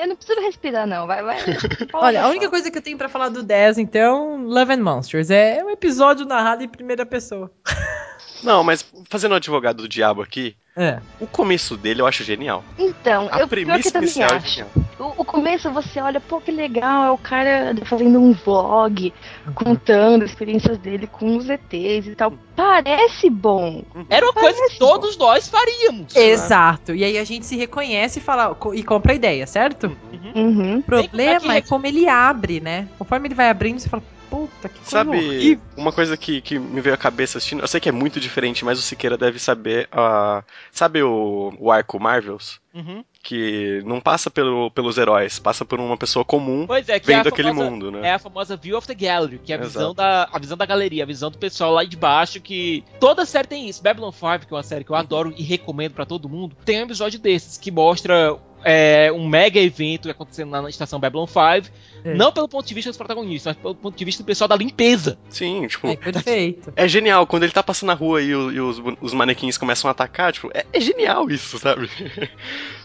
[0.00, 1.06] Eu não preciso respirar, não.
[1.06, 1.36] Vai, vai.
[1.92, 5.28] Olha, a única coisa que eu tenho pra falar do 10, então, Love and Monsters.
[5.30, 7.50] É um episódio narrado em primeira pessoa.
[8.42, 10.98] Não, mas fazendo o advogado do diabo aqui, É.
[11.20, 12.64] o começo dele eu acho genial.
[12.78, 14.64] Então, A eu, eu premissa também inicial é acho.
[14.98, 19.12] O, o começo você olha, pô, que legal, é o cara fazendo um vlog,
[19.54, 22.32] contando as experiências dele com os ETs e tal.
[22.54, 23.82] Parece bom.
[24.08, 26.14] Era uma coisa que todos nós faríamos.
[26.14, 26.94] Exato.
[26.94, 29.96] E aí a gente se reconhece e fala e compra a ideia, certo?
[30.34, 30.78] Uhum.
[30.78, 32.88] O problema é como ele abre, né?
[32.98, 35.60] Conforme ele vai abrindo, você fala, puta, que Sabe, horrível.
[35.76, 38.64] uma coisa que, que me veio à cabeça assistindo, eu sei que é muito diferente,
[38.64, 39.88] mas o Siqueira deve saber.
[39.92, 42.60] ah, sabe o, o arco Marvels?
[42.72, 43.04] Uhum.
[43.22, 47.26] Que não passa pelo, pelos heróis, passa por uma pessoa comum Pois é, é vendo
[47.26, 48.08] a aquele famosa- mundo, né?
[48.08, 50.64] É a famosa View of the Gallery, que é a visão, da, a visão da
[50.64, 53.82] galeria, a visão do pessoal lá de baixo, que toda série tem isso.
[53.82, 56.78] Babylon 5, que é uma série que eu adoro e recomendo pra todo mundo, tem
[56.80, 61.70] um episódio desses, que mostra é, um mega evento acontecendo lá na estação Babylon 5,
[62.04, 62.14] É.
[62.14, 64.56] não pelo ponto de vista dos protagonistas, mas pelo ponto de vista do pessoal da
[64.56, 65.18] limpeza.
[65.28, 65.86] Sim, tipo.
[65.88, 66.72] É perfeito.
[66.76, 69.88] É genial, quando ele tá passando na rua e, o- e os, os manequins começam
[69.88, 71.88] a atacar, tipo, é, é genial isso, sabe?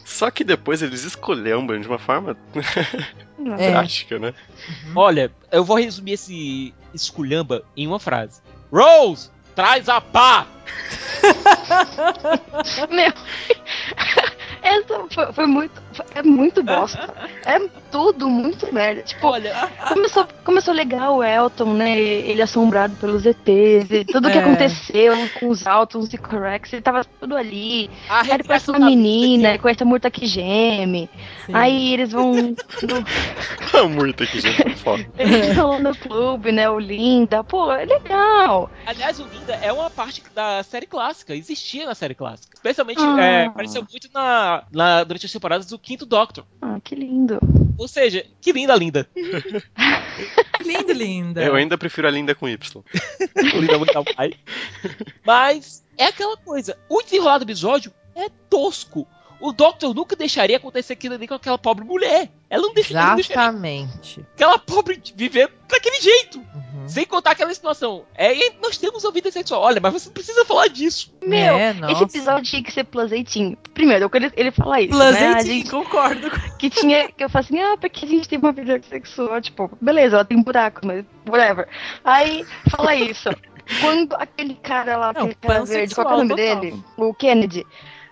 [0.05, 2.37] Só que depois eles escolham de uma forma
[3.57, 3.71] É.
[3.71, 4.33] drástica, né?
[4.95, 8.41] Olha, eu vou resumir esse esculhamba em uma frase.
[8.71, 10.47] Rose, traz a pá!
[12.89, 13.11] Meu,
[14.65, 15.84] essa foi, foi muito.
[16.13, 17.13] É muito bosta.
[17.45, 17.59] É
[17.91, 19.03] tudo muito merda.
[19.03, 21.95] Tipo, Olha, começou, começou legal o Elton, né?
[21.95, 24.41] Ele assombrado pelos ETs, e tudo que É.
[24.41, 27.87] aconteceu com os Altons e Correx, ele tava tudo ali.
[28.09, 31.07] a Aí depois uma da menina com essa murta que geme.
[31.45, 31.51] Sim.
[31.53, 32.33] Aí eles vão.
[32.81, 35.05] no- Muito aqui, gente, foda.
[35.19, 36.67] eles vão no clube, né?
[36.67, 37.43] O Linda.
[37.43, 38.71] Pô, é legal.
[38.87, 42.55] Aliás, o Linda é uma parte da série clássica, existia na série clássica.
[42.55, 43.21] Especialmente, Ah.
[43.23, 46.45] é, apareceu muito na, na- durante as temporadas do quinto Doctor.
[46.61, 47.39] Ah, que lindo.
[47.77, 49.07] Ou seja, que linda, linda.
[50.65, 51.43] Lindo, linda.
[51.43, 52.57] Eu ainda prefiro a Linda com Y.
[53.53, 54.33] linda muito mais.
[55.23, 59.05] Mas é aquela coisa, o desenrolar do episódio é tosco.
[59.39, 62.29] O Doctor nunca deixaria acontecer aquilo ali com aquela pobre mulher.
[62.49, 64.25] Ela não, deixa, não deixaria Exatamente.
[64.33, 66.37] aquela pobre viver daquele jeito.
[66.39, 66.87] Uhum.
[66.87, 68.05] Sem contar aquela situação.
[68.15, 69.61] É, e nós temos a vida sexual.
[69.61, 71.13] Olha, mas você não precisa falar disso.
[71.25, 73.57] Meu, É, esse episódio tinha que ser 18.
[73.73, 74.97] Primeiro, quando ele, ele fala isso.
[74.97, 75.07] Né?
[75.07, 76.29] A 18, gente- concordo.
[76.57, 77.09] que tinha.
[77.11, 79.41] Que eu falo assim, ah, porque a gente tem uma vida sexual.
[79.41, 81.67] Tipo, beleza, ela tem buraco, mas whatever.
[82.03, 83.29] Aí fala isso.
[83.81, 86.83] Quando aquele cara lá, Não, aquele cara verde, qual que é o nome pansexual dele?
[86.97, 87.65] O Kennedy.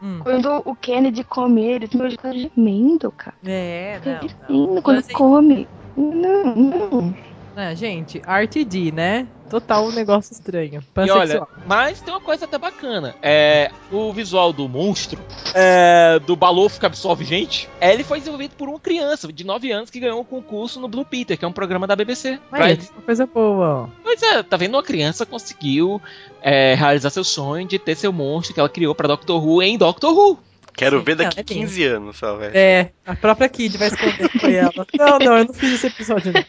[0.03, 0.19] Hum.
[0.19, 3.37] Quando o Kennedy come eles, meu, ele tá gemendo, cara.
[3.45, 4.81] É, Tá não, não.
[4.81, 5.17] quando 18.
[5.17, 5.67] come.
[5.95, 7.15] Não, não.
[7.55, 9.27] Ah, gente, RTD, né?
[9.53, 10.83] Total um negócio estranho.
[11.05, 13.13] E olha, mas tem uma coisa até bacana.
[13.21, 15.19] É, o visual do monstro,
[15.53, 19.71] é, do balofo que absorve gente, é, ele foi desenvolvido por uma criança de 9
[19.71, 22.39] anos que ganhou um concurso no Blue Peter, que é um programa da BBC.
[22.49, 23.87] Pra- Aí, uma coisa boa.
[24.01, 24.73] Pois é, tá vendo?
[24.73, 26.01] Uma criança conseguiu
[26.41, 29.77] é, realizar seu sonho de ter seu monstro que ela criou pra Doctor Who em
[29.77, 30.39] Doctor Who.
[30.75, 32.57] Quero Sim, ver não, daqui é 15 anos, só, velho.
[32.57, 34.73] É, a própria Kid vai esconder que foi ela.
[34.97, 36.33] Não, não, eu não fiz esse episódio.
[36.33, 36.43] Não.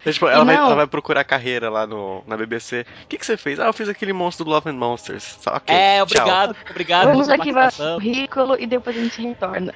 [0.00, 2.86] Então, tipo, ela, vai, ela vai procurar carreira lá no, na BBC.
[3.04, 3.60] O que, que você fez?
[3.60, 5.36] Ah, eu fiz aquele monstro do Love and Monsters.
[5.40, 6.02] Só, ok, é, tchau.
[6.04, 7.06] obrigado, obrigado.
[7.08, 9.74] Vamos arquivar o currículo e depois a gente retorna.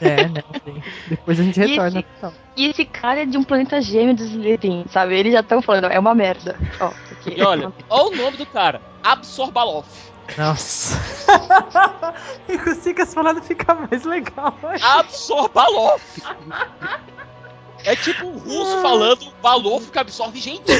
[0.00, 0.42] É, né?
[0.64, 0.82] sim.
[1.08, 2.00] Depois a gente E retorna.
[2.00, 2.32] esse- então.
[2.56, 5.16] E esse cara é de um planeta gêmeo dos Slytherin, sabe?
[5.16, 6.56] Eles já estão falando, é uma merda.
[6.80, 7.34] Ó, aqui.
[7.38, 9.88] E olha, olha o nome do cara: Absorbaloff.
[10.36, 10.98] Nossa.
[12.48, 14.56] e com o Sicas falando fica mais legal.
[14.82, 16.20] Absorbaloff.
[17.84, 20.64] É tipo um russo falando balofo que absorve gente.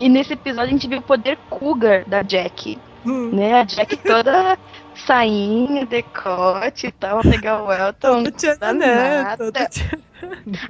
[0.00, 3.60] E nesse episódio a gente vê o poder cougar da Jack, Hum, né?
[3.60, 4.58] A Jack toda
[5.06, 8.24] sainha, decote e tal, pegar o Elton.
[8.58, 9.50] Danada.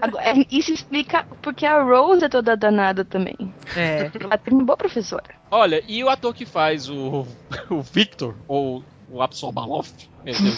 [0.01, 3.37] Agora, é, isso explica porque a Rose é toda danada também.
[3.77, 4.11] É.
[4.21, 5.35] Ela tem uma boa professora.
[5.51, 7.27] Olha, e o ator que faz o,
[7.69, 9.93] o Victor, ou o Absorbaloff,
[10.25, 10.57] meu Deus,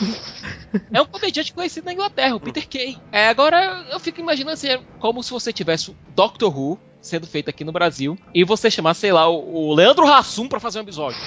[0.93, 2.97] é um comediante conhecido na Inglaterra, o Peter Kay.
[3.11, 7.49] É, agora eu fico imaginando assim, como se você tivesse o Doctor Who sendo feito
[7.51, 10.83] aqui no Brasil e você chamasse, sei lá, o, o Leandro Hassum pra fazer um
[10.83, 11.19] episódio.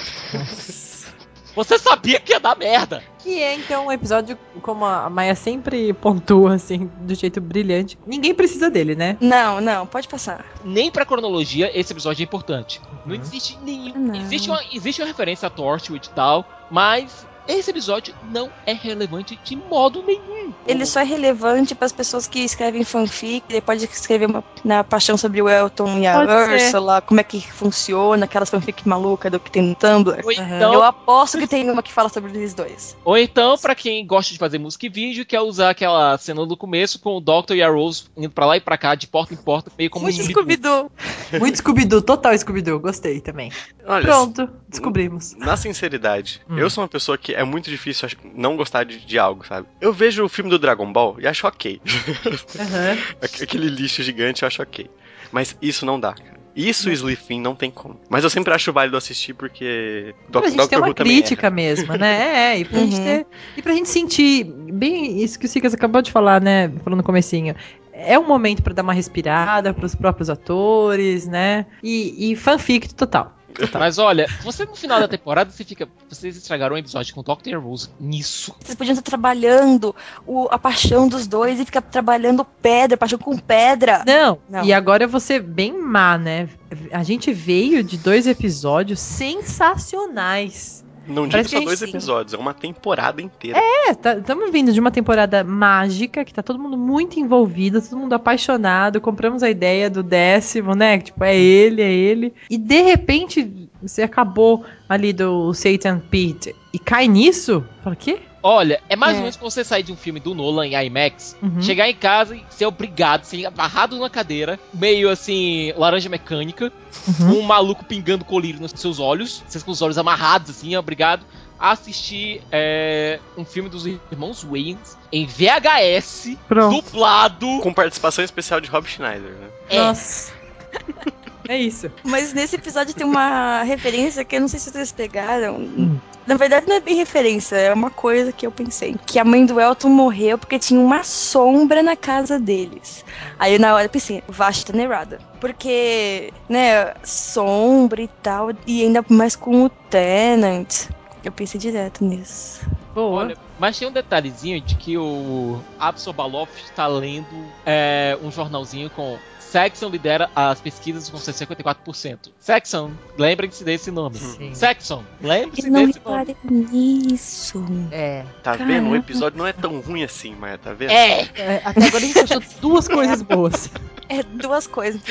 [1.54, 3.02] Você sabia que ia dar merda.
[3.18, 7.98] Que é, então, um episódio, como a Maia sempre pontua, assim, do jeito brilhante.
[8.06, 9.16] Ninguém precisa dele, né?
[9.22, 10.44] Não, não, pode passar.
[10.62, 12.78] Nem pra cronologia esse episódio é importante.
[13.06, 13.20] Não Uhum.
[13.22, 13.94] existe nenhum.
[13.96, 14.14] Não.
[14.16, 19.38] Existe, uma, existe uma referência a Torchwood e tal, mas esse episódio não é relevante
[19.44, 20.52] de modo nenhum.
[20.66, 23.44] Ele só é relevante para as pessoas que escrevem fanfic.
[23.48, 26.30] Ele pode escrever uma, na paixão sobre o Elton e a Pode
[26.60, 26.64] ser.
[26.66, 30.20] Ursula, como é que funciona, aquelas fanfic maluca do que tem no Tumblr.
[30.24, 32.96] Ou então, Eu aposto que tem uma que fala sobre eles dois.
[33.04, 36.56] ou então, pra quem gosta de fazer música e vídeo, quer usar aquela cena do
[36.56, 39.34] começo com o Doctor e a Rose indo pra lá e pra cá, de porta
[39.34, 40.90] em porta, meio como Muito Scooby-Doo.
[40.90, 40.90] Scooby-Doo.
[41.40, 42.80] Muito Scooby-Doo, total Scooby-Doo.
[42.80, 43.50] Gostei também.
[43.86, 45.34] Olha, Pronto, descobrimos.
[45.36, 46.58] Na sinceridade, Hum.
[46.58, 49.66] eu sou uma pessoa que é muito difícil não gostar de, de algo, sabe?
[49.80, 51.80] Eu vejo o filme do Dragon Ball e acho ok.
[53.22, 54.88] Aqu- Aquele lixo gigante eu acho ok.
[55.32, 56.36] Mas isso não dá, cara.
[56.54, 58.00] Isso e Sleeping não tem como.
[58.08, 61.50] Mas eu sempre acho válido assistir porque Pra Doc- gente ter Doctor uma Who crítica
[61.50, 62.52] mesmo, né?
[62.54, 63.04] É, e pra, gente Uhum.
[63.04, 63.26] ter,
[63.58, 66.68] e pra gente sentir bem isso que o Sikas acabou de falar, né?
[66.82, 67.54] Falando no comecinho.
[67.92, 71.66] É um momento pra dar uma respirada pros próprios atores, né?
[71.82, 73.36] E, e fanfic total.
[73.72, 75.88] Mas olha, você no final da temporada, você fica.
[76.08, 78.54] Vocês estragaram um episódio com o Doctor e a Rose nisso.
[78.60, 79.94] Vocês podiam estar trabalhando
[80.26, 84.02] o- a paixão dos dois e ficar trabalhando pedra, paixão com pedra.
[84.06, 84.64] Não, Não.
[84.64, 86.48] e agora eu vou ser bem má, né?
[86.92, 90.84] A gente veio de dois episódios sensacionais.
[91.06, 93.58] Não digo Parece só dois gente- episódios, é uma temporada inteira.
[93.58, 98.12] É, estamos vindo de uma temporada mágica, que tá todo mundo muito envolvido, todo mundo
[98.14, 99.00] apaixonado.
[99.00, 100.98] Compramos a ideia do décimo, né?
[100.98, 102.34] Tipo, é ele, é ele.
[102.50, 107.64] E de repente, você acabou ali do Satan Pete e cai nisso?
[107.82, 108.18] Fala, quê?
[108.48, 109.16] Olha, é mais É.
[109.16, 111.60] ou menos como você sair de um filme do Nolan em IMAX, Uhum.
[111.60, 116.72] chegar em casa e ser obrigado, ser amarrado numa cadeira, meio assim, laranja mecânica,
[117.08, 117.38] Uhum.
[117.38, 121.26] um maluco pingando colírio nos seus olhos, vocês com os olhos amarrados, assim, obrigado
[121.58, 126.82] a assistir é, um filme dos irmãos Wayans em VHS, Pronto.
[126.82, 127.60] dublado.
[127.62, 129.48] Com participação especial de Rob Schneider, né?
[129.70, 130.32] É, Nossa.
[131.48, 131.90] é isso.
[132.04, 136.00] Mas nesse episódio tem uma referência que eu não sei se vocês pegaram.
[136.26, 138.96] Na verdade, não é bem referência, é uma coisa que eu pensei.
[139.06, 143.04] Que a mãe do Elton morreu porque tinha uma sombra na casa deles.
[143.38, 145.20] Aí na hora eu pensei, Vashta Nerada.
[145.40, 150.88] Porque, né, sombra e tal, e ainda mais com o Tenant.
[151.22, 152.60] Eu pensei direto nisso.
[152.94, 153.24] Boa.
[153.24, 157.26] Olha, mas tem um detalhezinho de que o Absol está lendo
[157.64, 159.18] é, um jornalzinho com
[159.50, 162.30] Saxon lidera as pesquisas com 54%.
[162.38, 164.16] Saxon, lembrem-se desse nome.
[164.18, 164.54] Sim.
[164.54, 166.36] Saxon, não desse nome.
[166.44, 167.64] nisso.
[167.90, 168.22] É.
[168.42, 168.72] Tá Caramba.
[168.72, 168.90] vendo?
[168.90, 170.90] O episódio não é tão ruim assim, Maia, tá vendo?
[170.90, 173.70] É, É, Até agora a gente achou duas coisas boas.
[174.08, 175.02] É duas coisas.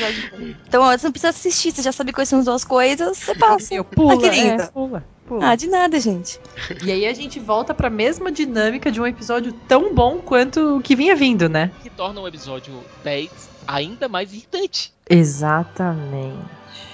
[0.70, 3.36] Então, ó, você não precisa assistir, você já sabe quais são as duas coisas, você
[3.36, 3.74] passa.
[3.74, 4.64] Eu pula, Ah, querida.
[4.64, 5.50] é, pula, pula.
[5.52, 6.40] Ah, de nada, gente.
[6.84, 10.82] E aí a gente volta pra mesma dinâmica de um episódio tão bom quanto o
[10.82, 11.72] que vinha vindo, né?
[11.82, 13.30] que torna o episódio 10
[13.68, 14.94] ainda mais irritante.
[15.10, 16.38] Exatamente.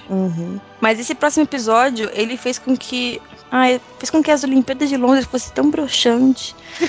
[0.10, 0.60] Uhum.
[0.82, 3.22] Mas esse próximo episódio, ele fez com que.
[3.50, 6.56] Ai, fez com que as Olimpíadas de Londres fossem tão broxante.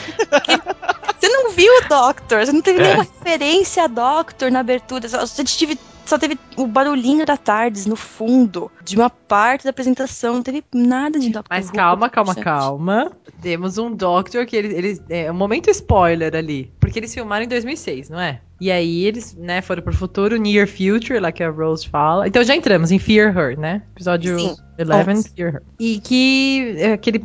[1.20, 2.82] Você não viu o Doctor, você não teve É.
[2.82, 5.08] nenhuma referência a Doctor na abertura.
[5.08, 10.34] Só tive, só teve o barulhinho da Tardes no fundo, de uma parte da apresentação.
[10.34, 11.46] Não teve nada de Doctor.
[11.50, 13.12] Mas calma, calma, calma.
[13.40, 14.74] Temos um Doctor que eles.
[14.74, 16.72] eles é um momento spoiler ali.
[16.92, 18.38] Porque eles filmaram em 2006, não é?
[18.60, 22.28] E aí eles, né, foram pro futuro, Near Future, lá que a Rose fala.
[22.28, 23.80] Então já entramos em Fear Her, né?
[23.94, 24.54] Episódio Sim.
[24.78, 25.30] 11, Onze.
[25.34, 25.62] Fear Her.
[25.80, 27.24] E que é aquele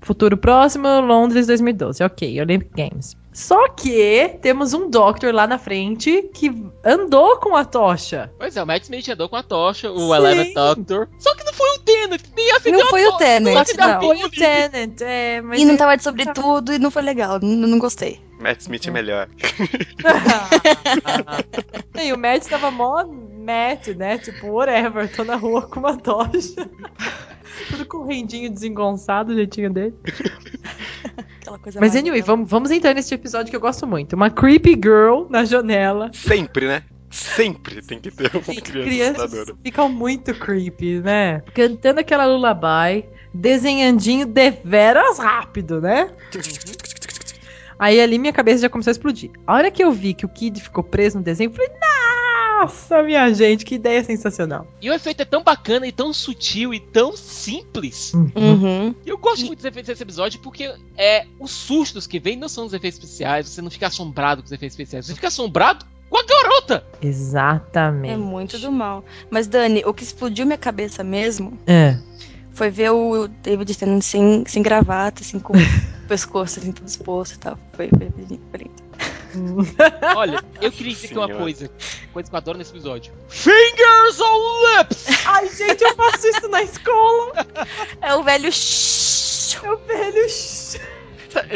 [0.00, 2.02] futuro próximo, Londres 2012.
[2.02, 3.16] Ok, Olympic Games.
[3.32, 6.50] Só que temos um Doctor lá na frente que
[6.84, 8.28] andou com a tocha.
[8.36, 10.14] Pois é, o Matt Smith andou com a tocha, o Sim.
[10.14, 11.08] Eleven Doctor.
[11.20, 13.18] Só que não foi o Tennant, nem acendeu Não a foi o
[13.76, 14.00] dá não.
[14.00, 17.38] Foi o Tenant, é, mas E não tava de sobretudo e não foi legal.
[17.40, 18.25] Não, não gostei.
[18.38, 19.28] Matt Smith é melhor.
[22.00, 24.18] e o Matt tava mó Matt, né?
[24.18, 26.68] Tipo, whatever, tô na rua com uma tocha.
[27.70, 29.94] Tudo com o rendinho desengonçado, o jeitinho dele.
[31.40, 34.14] Aquela coisa Mas anyway, vamos, vamos entrar nesse episódio que eu gosto muito.
[34.14, 36.10] Uma creepy girl na janela.
[36.12, 36.82] Sempre, né?
[37.10, 39.56] Sempre tem que ter uma Sim, criança crianças assustadora.
[39.64, 41.40] ficam muito creepy, né?
[41.54, 46.10] Cantando aquela lullaby, desenhandinho deveras rápido, né?
[47.78, 49.30] Aí ali minha cabeça já começou a explodir.
[49.46, 51.70] A hora que eu vi que o Kid ficou preso no desenho, eu falei,
[52.60, 54.66] nossa, minha gente, que ideia sensacional.
[54.80, 58.14] E o efeito é tão bacana e tão sutil e tão simples.
[58.14, 58.94] Uhum.
[59.04, 62.48] E eu gosto muito dos efeitos desse episódio porque é os sustos que vêm não
[62.48, 65.84] são os efeitos especiais, você não fica assombrado com os efeitos especiais, você fica assombrado
[66.08, 66.86] com a garota.
[67.02, 68.14] Exatamente.
[68.14, 69.04] É muito do mal.
[69.30, 71.98] Mas, Dani, o que explodiu minha cabeça mesmo É.
[72.56, 77.34] foi ver o David Tennant sem, sem gravata, assim, com o pescoço assim, todo exposto
[77.34, 77.58] e tal.
[77.74, 78.76] Foi, foi, foi, foi lindo.
[80.16, 81.70] Olha, eu queria dizer que uma coisa,
[82.12, 83.12] coisa que eu adoro nesse episódio.
[83.28, 85.06] Fingers on lips!
[85.26, 87.46] Ai, gente, eu faço isso na escola.
[88.00, 89.58] É o velho shhh.
[89.62, 90.30] É o velho.
[90.30, 90.80] Sé-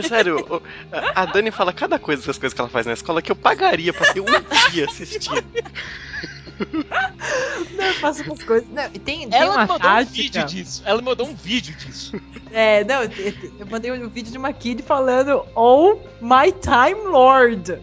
[0.06, 3.22] Sério, o- a a Dani fala cada coisa dessas coisas que ela faz na escola
[3.22, 4.26] que eu pagaria pra ter um
[4.72, 5.42] dia assistindo.
[7.76, 8.68] Não, eu faço umas coisas.
[8.70, 10.12] Não, tem, tem Ela uma mandou um tática.
[10.22, 10.82] vídeo disso.
[10.84, 12.20] Ela mandou um vídeo disso.
[12.52, 17.72] É, não, eu, mandei um vídeo de uma kid falando Oh my time lord.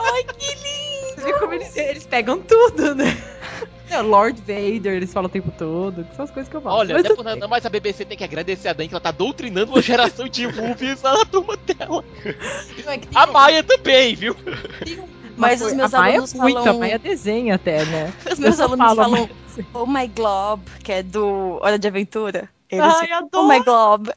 [0.00, 1.20] Ai, que lindo!
[1.20, 3.16] Você vê como eles, eles pegam tudo, né?
[3.88, 6.76] Não, Lord Vader, eles falam o tempo todo, que são as coisas que eu falo.
[6.78, 8.94] Olha, Mas não é por nada, mas a BBC tem que agradecer a Dan que
[8.94, 12.04] ela tá doutrinando uma geração de movies na turma dela.
[12.84, 14.34] Não, é A um- Maia também, viu?
[14.84, 18.12] tem um- Mas uma os meus alunos é muito, falam- A Maia desenha até, né?
[18.32, 19.28] Os meus Eu alunos falam
[19.74, 22.48] Oh My Globe, que é do Hora de Aventura.
[22.70, 23.28] Eles Ai, adoro.
[23.34, 24.10] Oh My Globe.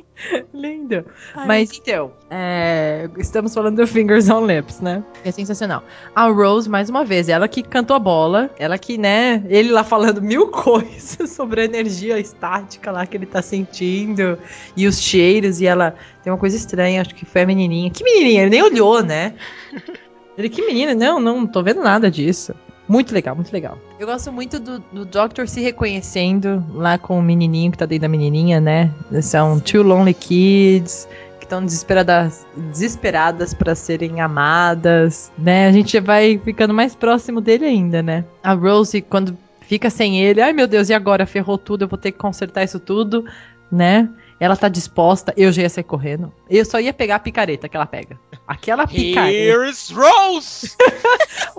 [0.54, 1.04] Lindo.
[1.34, 5.02] Ai, Mas então, é, estamos falando do Fingers on Lips, né?
[5.24, 5.82] É sensacional.
[6.14, 9.84] A Rose, mais uma vez, ela que cantou a bola, ela que, né, ele lá
[9.84, 14.38] falando mil coisas sobre a energia estática lá que ele tá sentindo
[14.76, 17.90] e os cheiros, e ela tem uma coisa estranha, acho que foi a menininha.
[17.90, 18.42] Que menininha?
[18.42, 19.34] Ele nem olhou, né?
[20.36, 20.94] Ele, que menina?
[20.94, 22.54] Não, não tô vendo nada disso.
[22.92, 23.78] Muito legal, muito legal.
[23.98, 28.02] Eu gosto muito do, do Doctor se reconhecendo lá com o menininho que tá dentro
[28.02, 28.90] da menininha, né?
[29.22, 35.68] São two lonely kids que estão desesperadas, desesperadas para serem amadas, né?
[35.68, 38.26] A gente vai ficando mais próximo dele ainda, né?
[38.44, 41.24] A Rose, quando fica sem ele, ai meu Deus, e agora?
[41.24, 43.24] Ferrou tudo, eu vou ter que consertar isso tudo,
[43.70, 44.06] né?
[44.38, 46.30] Ela tá disposta, eu já ia sair correndo.
[46.50, 48.18] Eu só ia pegar a picareta que ela pega.
[48.46, 49.32] Aquela picareta.
[49.32, 50.76] Here's Rose!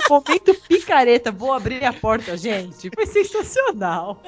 [0.10, 2.90] O momento picareta, vou abrir a porta, gente.
[2.94, 4.22] Foi sensacional.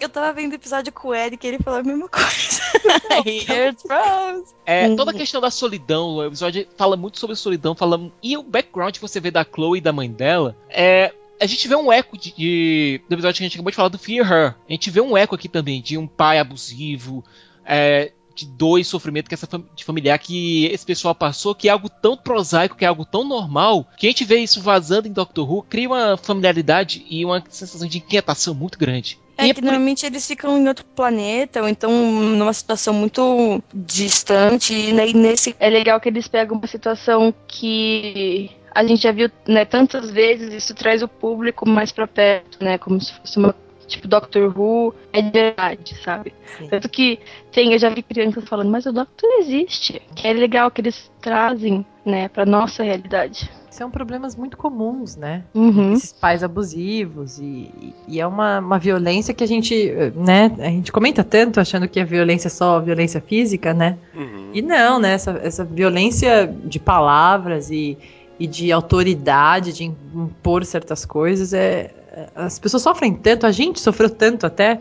[0.00, 2.60] Eu tava vendo o episódio com o Eric e ele falou a mesma coisa.
[3.24, 4.52] Here's Rose.
[4.66, 4.96] É, Uhum.
[4.96, 8.94] toda a questão da solidão, o episódio fala muito sobre solidão, fala e o background
[8.94, 12.16] que você vê da Chloe e da mãe dela, é a gente vê um eco
[12.16, 14.54] de, de- do episódio que a gente acabou de falar do Fear Her.
[14.68, 17.24] A gente vê um eco aqui também de um pai abusivo,
[17.64, 21.68] é, de dor e sofrimento que essa fam- de familiar que esse pessoal passou, que
[21.68, 25.08] é algo tão prosaico, que é algo tão normal, que a gente vê isso vazando
[25.08, 29.18] em Doctor Who, cria uma familiaridade e uma sensação de inquietação muito grande.
[29.36, 33.62] É E que por- normalmente eles ficam em outro planeta, ou então numa situação muito
[33.74, 35.56] distante, e ne- nesse.
[35.58, 40.52] É legal que eles pegam uma situação que a gente já viu né, tantas vezes,
[40.52, 42.78] isso traz o público mais pra perto, né?
[42.78, 43.54] Como se fosse uma.
[43.86, 46.34] Tipo, Doctor Who é de verdade, sabe?
[46.58, 46.68] Sim.
[46.68, 47.18] Tanto que
[47.50, 50.00] tem, eu já vi crianças falando, mas o Doctor existe.
[50.14, 53.50] Que é legal que eles trazem, né, pra nossa realidade.
[53.70, 55.44] São problemas muito comuns, né?
[55.54, 55.94] Uhum.
[55.94, 60.54] Esses pais abusivos e, e é uma, uma violência que a gente, né?
[60.58, 63.96] A gente comenta tanto achando que a violência é só violência física, né?
[64.14, 64.50] Uhum.
[64.52, 65.14] E não, né?
[65.14, 67.96] Essa, essa violência de palavras e,
[68.42, 71.94] e de autoridade, de impor certas coisas, é,
[72.34, 74.80] as pessoas sofrem tanto, a gente sofreu tanto até,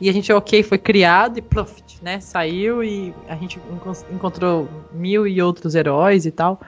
[0.00, 2.18] e a gente, ok, foi criado e profit, né?
[2.20, 6.60] Saiu e a gente encon- encontrou mil e outros heróis e tal.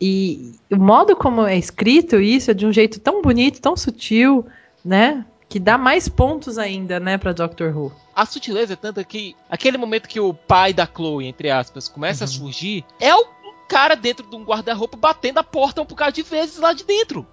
[0.00, 4.46] E o modo como é escrito isso é de um jeito tão bonito, tão sutil,
[4.84, 5.24] né?
[5.48, 7.90] Que dá mais pontos ainda, né, pra Doctor Who.
[8.14, 12.24] A sutileza é tanta que aquele momento que o pai da Chloe, entre aspas, começa
[12.24, 12.32] a Uhum.
[12.32, 13.26] surgir, é o
[13.68, 17.26] cara dentro de um guarda-roupa batendo a porta um bocado de vezes lá de dentro.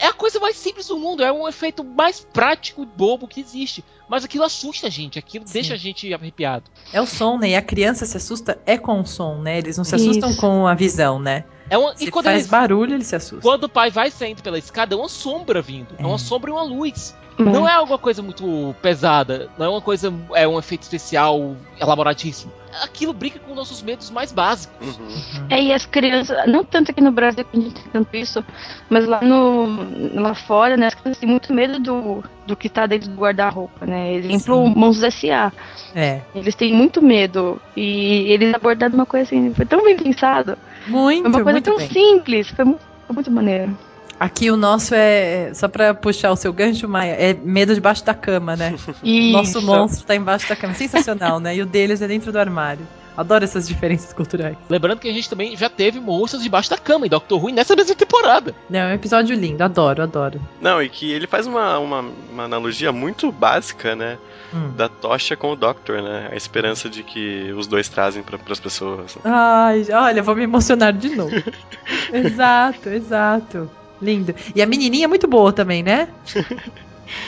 [0.00, 3.40] É a coisa mais simples do mundo, é um efeito mais prático e bobo que
[3.40, 3.84] existe.
[4.08, 5.54] Mas aquilo assusta a gente, aquilo Sim.
[5.54, 6.70] deixa a gente arrepiado.
[6.92, 7.50] É o som, né?
[7.50, 9.58] E a criança se assusta é com o som, né?
[9.58, 10.40] Eles não se assustam Isso.
[10.40, 11.44] com a visão, né?
[11.70, 13.42] É uma, Se e quando, faz eles- barulho, ele se assusta.
[13.42, 15.88] quando o pai vai saindo pela escada, é uma sombra vindo.
[15.98, 16.06] É, É.
[16.06, 17.14] uma sombra e uma luz.
[17.38, 17.52] Uhum.
[17.52, 22.52] Não é alguma coisa muito pesada, não é uma coisa, é um efeito especial elaboradíssimo.
[22.82, 24.98] Aquilo brinca com nossos medos mais básicos.
[24.98, 25.46] Uhum.
[25.48, 28.44] É, e as crianças, não tanto aqui no Brasil que a gente tem tanto isso,
[28.90, 32.86] mas lá no lá fora, né, as crianças têm muito medo do, do que tá
[32.86, 34.14] dentro do guarda-roupa, né?
[34.14, 34.74] Exemplo, Sim.
[34.74, 35.52] Monstros S.A.
[35.94, 36.20] É.
[36.34, 37.60] Eles têm muito medo.
[37.76, 40.58] E eles abordaram uma coisa assim, foi tão bem pensado.
[40.88, 41.88] Muito, Foi uma coisa muito tão bem.
[41.88, 43.76] simples, foi muito, foi muito maneiro.
[44.18, 48.14] Aqui o nosso é, só pra puxar o seu gancho, Maia, é medo debaixo da
[48.14, 48.74] cama, né?
[49.02, 50.74] E Nosso monstro tá embaixo da cama.
[50.74, 51.56] Sensacional, né?
[51.56, 52.86] E o deles é dentro do armário.
[53.16, 54.56] Adoro essas diferenças culturais.
[54.70, 57.74] Lembrando que a gente também já teve monstros debaixo da cama em Doctor Who nessa
[57.74, 58.54] mesma temporada.
[58.70, 60.40] Não, é um episódio lindo, adoro, adoro.
[60.60, 64.18] Não, e que ele faz uma, uma, uma analogia muito básica, né?
[64.54, 64.70] Hum.
[64.76, 66.28] Da tocha com o Doctor, né?
[66.30, 69.18] A esperança de que os dois trazem para as pessoas.
[69.24, 71.34] Ai, olha, vou me emocionar de novo.
[72.14, 73.68] exato, exato.
[74.00, 74.34] Lindo.
[74.54, 76.08] E a menininha é muito boa também, né?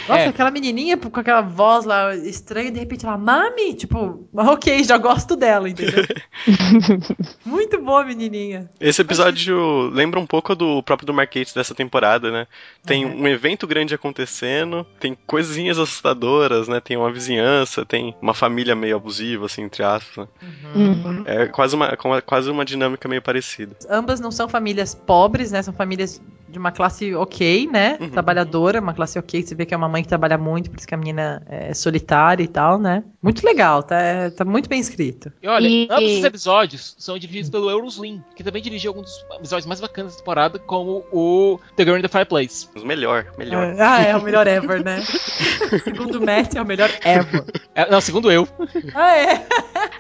[0.07, 0.29] Nossa, É.
[0.29, 5.35] aquela menininha com aquela voz lá estranha, de repente ela, mami, tipo, ok, já gosto
[5.35, 6.05] dela, entendeu?
[7.45, 8.71] Muito boa, menininha.
[8.81, 12.47] Esse episódio lembra um pouco do próprio do Mark Gates dessa temporada, né?
[12.85, 16.81] Tem um evento grande acontecendo, tem coisinhas assustadoras, né?
[16.81, 20.27] Tem uma vizinhança, tem uma família meio abusiva, assim, entre aspas.
[20.45, 20.51] né?
[20.75, 21.23] Uhum.
[21.25, 23.75] É quase uma, com- quase uma dinâmica meio parecida.
[23.89, 25.63] Ambas não são famílias pobres, né?
[25.63, 27.97] São famílias de uma classe ok, né?
[28.01, 28.11] Uhum.
[28.11, 29.43] Trabalhadora, uma classe ok.
[29.43, 31.73] Você vê que é uma mãe que trabalha muito, por isso que a menina é
[31.75, 33.05] solitária e tal, né?
[33.23, 35.33] Muito legal, tá, é- tá muito bem escrito.
[35.43, 39.37] E olha, E- ambos os episódios são dirigidos pelo Euroslim, que também dirigiu alguns dos
[39.39, 42.69] episódios mais bacanas da temporada, como o The Girl in the Fireplace.
[42.75, 43.65] Mas melhor, melhor.
[43.65, 45.03] É, ah, é o melhor ever, né?
[45.85, 47.45] Segundo o Matt, é o melhor ever.
[47.75, 48.49] É, não, segundo eu.
[48.95, 49.47] Ah, é?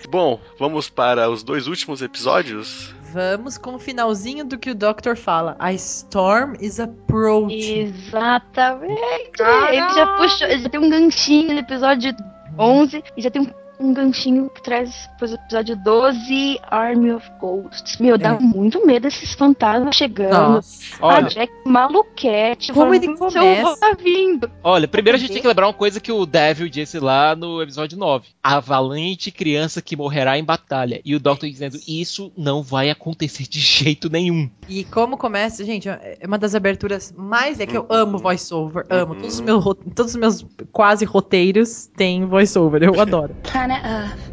[0.08, 2.94] Bom, vamos para os dois últimos episódios.
[3.12, 5.56] Vamos com o finalzinho do que o Doctor fala.
[5.58, 7.80] A storm is approaching.
[7.80, 9.42] Exatamente.
[9.42, 12.14] Ele já puxou, ele já tem um ganchinho no episódio
[12.56, 17.28] 11 e já tem um, um ganchinho que traz depois do episódio 12, Army of
[17.40, 17.96] Ghosts.
[17.98, 18.38] Meu, dá É.
[18.38, 20.30] muito medo esses fantasmas chegando.
[20.32, 20.80] Nossa.
[21.00, 22.72] A Olha, Jack maluquete.
[22.72, 24.50] Como ele "Seu começa?" tá vindo.
[24.62, 27.62] olha, primeiro a gente tem que lembrar uma coisa que o Devil disse lá no
[27.62, 28.26] episódio 9.
[28.42, 31.00] A valente criança que morrerá em batalha.
[31.04, 34.50] E o Doctor dizendo, isso não vai acontecer de jeito nenhum.
[34.68, 37.60] E como começa, gente, é uma das aberturas mais.
[37.60, 39.14] É que eu amo voiceover, amo.
[39.14, 43.34] Todos os meus, ro- todos os meus quase roteiros têm voiceover, eu adoro.
[43.70, 44.30] Planet Earth.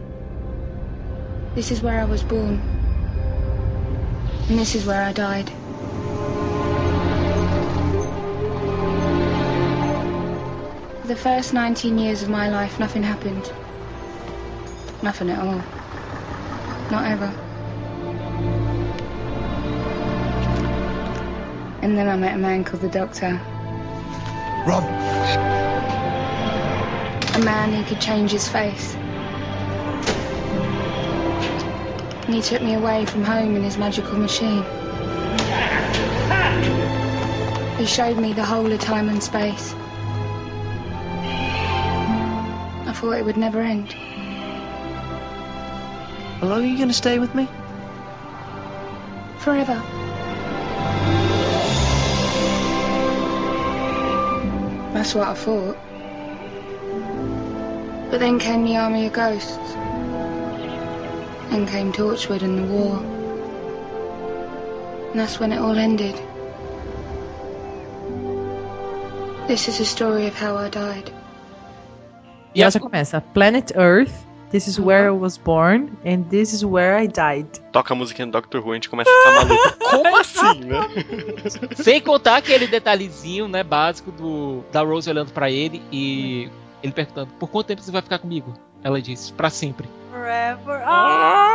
[1.53, 2.59] This is where I was born.
[4.49, 5.47] And this is where I died.
[11.01, 13.51] For the first 19 years of my life, nothing happened.
[15.03, 15.61] Nothing at all.
[16.89, 17.31] Not ever.
[21.83, 23.39] And then I met a man called the Doctor.
[24.65, 24.83] Rob!
[27.35, 28.97] A man who could change his face.
[32.27, 34.61] And he took me away from home in his magical machine.
[37.77, 39.73] He showed me the whole of time and space.
[42.85, 43.93] I thought it would never end.
[46.41, 47.47] How long are you going to stay with me?
[49.37, 49.81] Forever.
[54.93, 55.77] That's what I thought.
[58.11, 59.77] But then came the army of ghosts.
[61.49, 62.97] Then came Torchwood and the war.
[65.11, 66.15] And that's when it all ended.
[69.47, 71.11] This is a story of how I died.
[72.53, 73.21] E ela já começa.
[73.33, 74.11] Planet Earth,
[74.51, 77.47] this is where I was born, and this is where I died.
[77.71, 79.77] Toca a musiquinha do Doctor Who, a gente começa a ficar maluco.
[79.89, 80.79] Como assim, né?
[81.75, 86.49] Sem contar aquele detalhezinho, né, básico do da Rose olhando pra ele e
[86.83, 89.87] ele perguntando: "Por quanto tempo você vai ficar comigo?" Ela disse: "Pra sempre".
[90.27, 90.83] Forever.
[90.85, 91.46] Ah!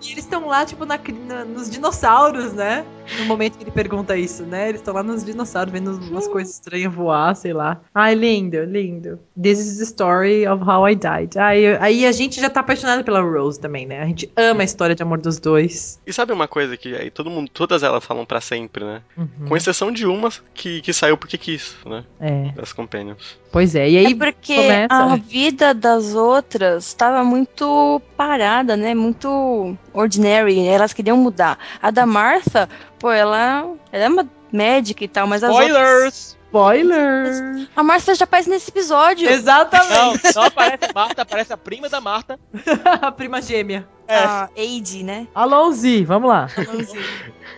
[0.00, 2.84] E eles estão lá, tipo, na, na- nos dinossauros, né?
[3.18, 4.68] No momento que ele pergunta isso, né?
[4.68, 7.80] Eles estão lá nos dinossauros, vendo umas coisas estranhas voar, sei lá.
[7.94, 9.18] Ai, lindo, lindo.
[9.40, 11.36] This is the story of how I died.
[11.38, 14.02] Aí, aí a gente já tá apaixonado pela Rose também, né?
[14.02, 15.98] A gente ama a história de amor dos dois.
[16.06, 19.02] E sabe uma coisa que aí todo mundo, todas elas falam pra sempre, né?
[19.16, 19.48] Uhum.
[19.48, 22.04] Com exceção de uma que, que saiu porque quis, né?
[22.20, 23.38] É, Das Companions.
[23.50, 23.88] pois é.
[23.88, 28.94] E aí é porque começa- a vida das outras estava muito parada, né?
[28.94, 30.66] Muito ordinary.
[30.66, 31.58] Elas queriam mudar.
[31.82, 32.68] A da Martha,
[32.98, 35.50] pô, ela, ela é uma médica e tal, mas as.
[35.50, 36.37] Spoilers!
[36.48, 37.68] Spoiler!
[37.76, 39.28] A Martha já aparece nesse episódio.
[39.28, 40.24] Exatamente!
[40.24, 42.38] Não, não aparece a Marta, aparece a prima da Marta.
[43.02, 43.86] a prima gêmea.
[44.08, 45.28] A Aide, né?
[45.34, 46.48] Alonzi, vamos lá.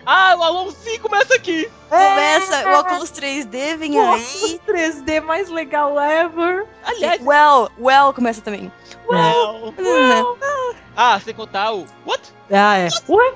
[0.05, 1.69] Ah, o Alonso começa aqui.
[1.87, 4.59] Começa o óculos 3D, vem Nossa, aí.
[4.67, 6.65] 3D mais legal ever.
[6.83, 8.71] Aliás, Well, well começa também.
[9.09, 10.37] well, Well.
[10.97, 12.33] Ah, sem contar o What?
[12.51, 12.89] Ah, é.
[13.07, 13.33] Ué?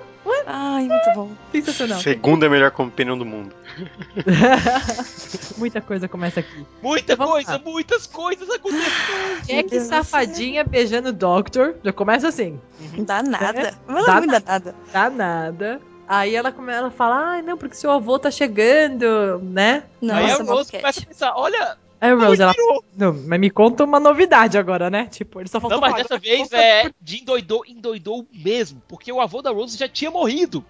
[0.48, 1.32] Ai, muito bom.
[1.52, 2.00] Sensacional.
[2.00, 3.56] Segunda melhor Companion do mundo.
[5.58, 6.66] Muita coisa começa aqui.
[6.82, 7.60] Muita Vamos coisa, lá.
[7.64, 9.46] muitas coisas acontecendo.
[9.48, 11.76] Jack Deus do safadinha beijando o Doctor.
[11.84, 12.60] Já começa assim.
[12.98, 13.74] Não dá nada.
[13.88, 14.76] Não Dá dá nada.
[14.92, 15.82] Dá nada.
[16.08, 19.84] Aí ela, ela fala, ai não, porque seu avô tá chegando, né?
[20.00, 20.78] Nossa, Aí a Rose maluquete.
[20.82, 22.54] começa a pensar, olha, Aí o Rose, ela,
[22.96, 25.08] não, mas me conta uma novidade agora, né?
[25.10, 29.22] Tipo, ele só faltou Não, mas dessa vez é de endoidou, endoidou mesmo, porque o
[29.22, 30.64] avô da Rose já tinha morrido.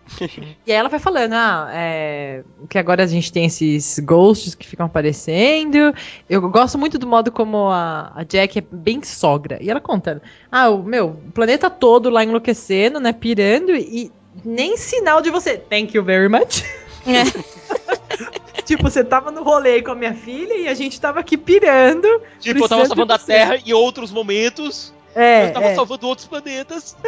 [0.65, 4.67] E aí ela vai falando, ah, é, que agora a gente tem esses ghosts que
[4.67, 5.93] ficam aparecendo.
[6.29, 9.57] Eu gosto muito do modo como a, a Jack é bem sogra.
[9.61, 10.21] E ela conta,
[10.51, 14.11] ah, o meu, o planeta todo lá enlouquecendo, né, pirando, e
[14.43, 15.57] nem sinal de você.
[15.57, 16.63] Thank you very much.
[18.65, 22.07] tipo, você tava no rolê com a minha filha e a gente tava aqui pirando.
[22.39, 23.19] Tipo, eu tava salvando a.
[23.19, 24.93] Terra em outros momentos.
[25.15, 25.75] É, eu tava é.
[25.75, 26.95] salvando outros planetas.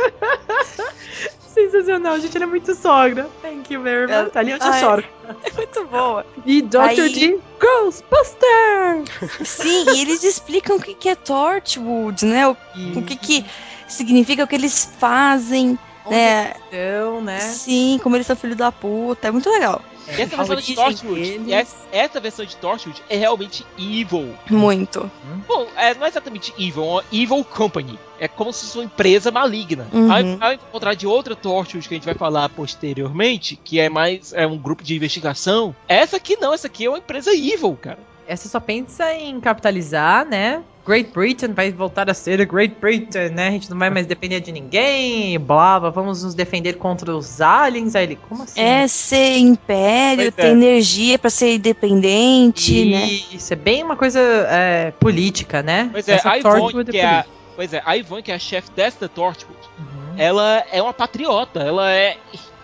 [1.57, 3.27] sensacional, gente, ela é muito sogra.
[3.41, 4.35] Thank you very much.
[4.35, 4.79] Ali eu já Ai.
[4.79, 5.03] choro.
[5.43, 6.25] É muito boa.
[6.45, 6.79] E Dr.
[6.79, 9.03] Aí- D, Ghostbuster!
[9.43, 12.47] Sim, e eles explicam o que, que é Torchwood, né?
[12.47, 12.55] O,
[12.95, 13.45] o que, que
[13.87, 15.77] significa, o que eles fazem,
[16.09, 16.53] né?
[16.67, 17.39] Então, né?
[17.39, 19.27] Sim, como eles são filhos da puta.
[19.27, 19.81] É muito legal.
[20.07, 24.35] E essa versão de Torchwood, essa, essa versão de Torchwood é realmente evil.
[24.49, 25.09] Muito.
[25.47, 27.99] Bom, é, não é exatamente evil, é uma evil company.
[28.19, 29.87] É como se fosse uma empresa maligna.
[29.93, 30.11] Uhum.
[30.11, 34.33] Ao, ao contrário de outra Torchwood que a gente vai falar posteriormente, que é mais
[34.33, 37.99] é um grupo de investigação, essa aqui não, essa aqui é uma empresa evil, cara.
[38.27, 40.61] Essa só pensa em capitalizar, né?
[40.87, 43.49] Great Britain vai voltar a ser a Great Britain, né?
[43.49, 47.13] A gente não vai mais depender de ninguém, e blá, blá, vamos nos defender contra
[47.13, 47.93] os aliens.
[47.93, 48.61] Aí ele, como assim?
[48.61, 50.51] É ser império, Pois ter é.
[50.51, 53.05] energia pra ser independente, né?
[53.05, 55.89] Isso, é bem uma coisa é, política, né?
[55.91, 57.25] Pois é, Essa a Yvonne, Torchwood que é a,
[57.55, 60.13] pois é, a Yvonne, que é a chefe desta Torchwood, Uhum.
[60.17, 62.17] ela é uma patriota, ela é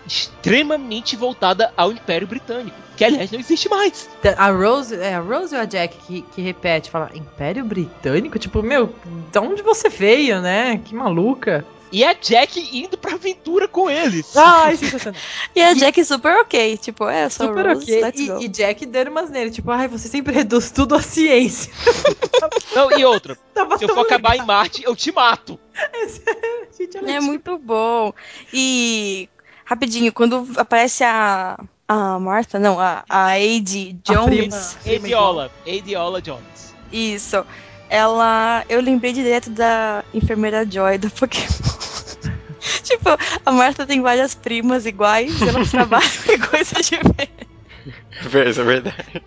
[0.06, 4.08] extremamente voltada ao Império Britânico, que aliás não existe mais.
[4.36, 8.38] A Rose, é a Rose ou a Jack que, que repete, fala Império Britânico?
[8.38, 8.94] Tipo, meu,
[9.32, 10.80] de onde você veio, né?
[10.84, 11.64] Que maluca.
[11.94, 14.36] E a Jack indo pra aventura com eles.
[14.36, 15.20] Ai, sensacional.
[15.54, 18.12] E a Jack super ok, tipo, é, sou Super Rose, ok.
[18.40, 21.72] E, e Jack dando umas nele, tipo, ai, você sempre reduz tudo à ciência.
[22.74, 24.44] Não, e outra, Tava se eu for acabar em.
[24.44, 25.58] Marte, eu te mato.
[26.76, 28.12] Gente, ela É muito bom.
[28.52, 29.28] E,
[29.64, 31.56] rapidinho, quando aparece a,
[31.88, 34.42] a Martha, não, a, a Ade A prima.
[34.48, 36.74] Jones, Adiola, Adiola Jones.
[36.92, 37.44] isso,
[37.88, 41.44] ela, eu lembrei direto da enfermeira Joy do Pokémon.
[42.82, 43.10] tipo,
[43.44, 47.44] a Martha tem várias primas iguais, elas trabalham em coisa diferente.
[48.50, 49.22] Isso é verdade.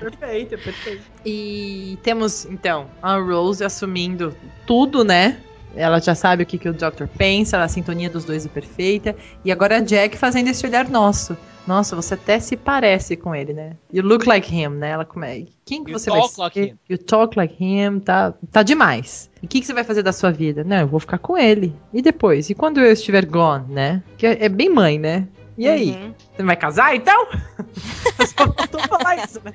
[0.00, 1.02] Perfeito, perfeito.
[1.24, 4.34] E temos, então, a Rose assumindo
[4.66, 5.38] tudo, né?
[5.74, 9.14] Ela já sabe o que, que o Doctor pensa, a sintonia dos dois é perfeita.
[9.44, 11.36] E agora a Jack fazendo esse olhar nosso.
[11.66, 13.76] Nossa, você até se parece com ele, né?
[13.92, 14.90] You look like him, né?
[14.90, 15.48] Ela come...
[15.64, 16.78] Quem que You você vai talk like him.
[16.88, 19.30] You talk like him, tá, tá demais.
[19.42, 20.62] E o que, que você vai fazer da sua vida?
[20.62, 21.74] Não, eu vou ficar com ele.
[21.92, 22.48] E depois?
[22.50, 24.02] E quando eu estiver gone, né?
[24.16, 25.26] Que é, é bem mãe, né?
[25.58, 25.90] E aí?
[25.92, 26.14] Uhum.
[26.18, 27.28] Você não vai casar, então?
[28.18, 29.52] Eu só faltou falar isso, né?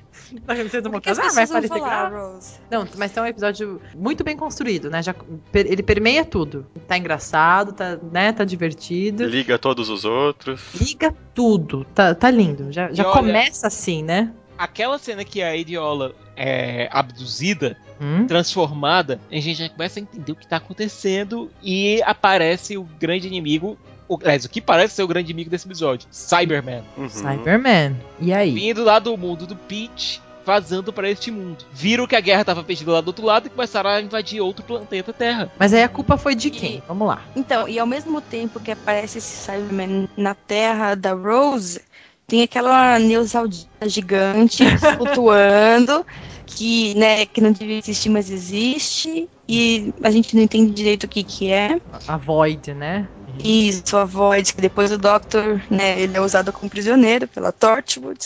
[0.70, 1.32] Vocês não vão as casar?
[1.34, 2.10] Vai aparecer falar?
[2.10, 2.60] Rose?
[2.70, 5.02] Não, mas tá um episódio muito bem construído, né?
[5.04, 5.14] Já,
[5.52, 6.66] per- ele permeia tudo.
[6.88, 8.32] Tá engraçado, tá, né?
[8.32, 9.26] tá divertido.
[9.26, 10.62] Liga todos os outros.
[10.74, 11.86] Liga tudo.
[11.94, 12.72] Tá, tá lindo.
[12.72, 14.32] Já, já olha- começa assim, né?
[14.58, 18.26] Aquela cena que a Adiola é abduzida, Hum?
[18.26, 23.28] transformada, a gente já começa a entender o que tá acontecendo e aparece o grande
[23.28, 23.78] inimigo,
[24.16, 26.84] o, aliás, o que parece ser o grande inimigo desse episódio, Cyberman.
[26.98, 27.10] Uhum.
[27.10, 27.96] Cyberman.
[28.20, 28.52] E aí?
[28.52, 31.64] Vindo lá do mundo do Peach, vazando para este mundo.
[31.72, 34.64] Viram que a guerra tava perdida lá do outro lado e começaram a invadir outro
[34.66, 35.52] planeta Terra.
[35.58, 36.84] Mas aí a culpa foi de E- quem?
[36.88, 37.22] Vamos lá.
[37.36, 41.82] Então, e ao mesmo tempo que aparece esse Cyberman na terra da Rose,
[42.28, 46.06] tem aquela Neusaldina gigante flutuando,
[46.56, 51.08] que, né, que não devia existir, mas existe, e a gente não entende direito o
[51.10, 51.80] que que é.
[52.08, 53.10] A Void, né?
[53.44, 58.20] Isso, a Void, que depois o Doctor, né, ele é usado como prisioneiro pela Torchwood,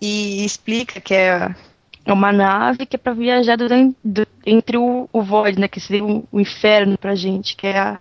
[0.00, 1.54] e explica que é
[2.04, 5.68] É uma nave que é pra viajar durante, du- entre o, o Void, né?
[5.68, 7.98] Que seria o, o inferno pra gente, que é a-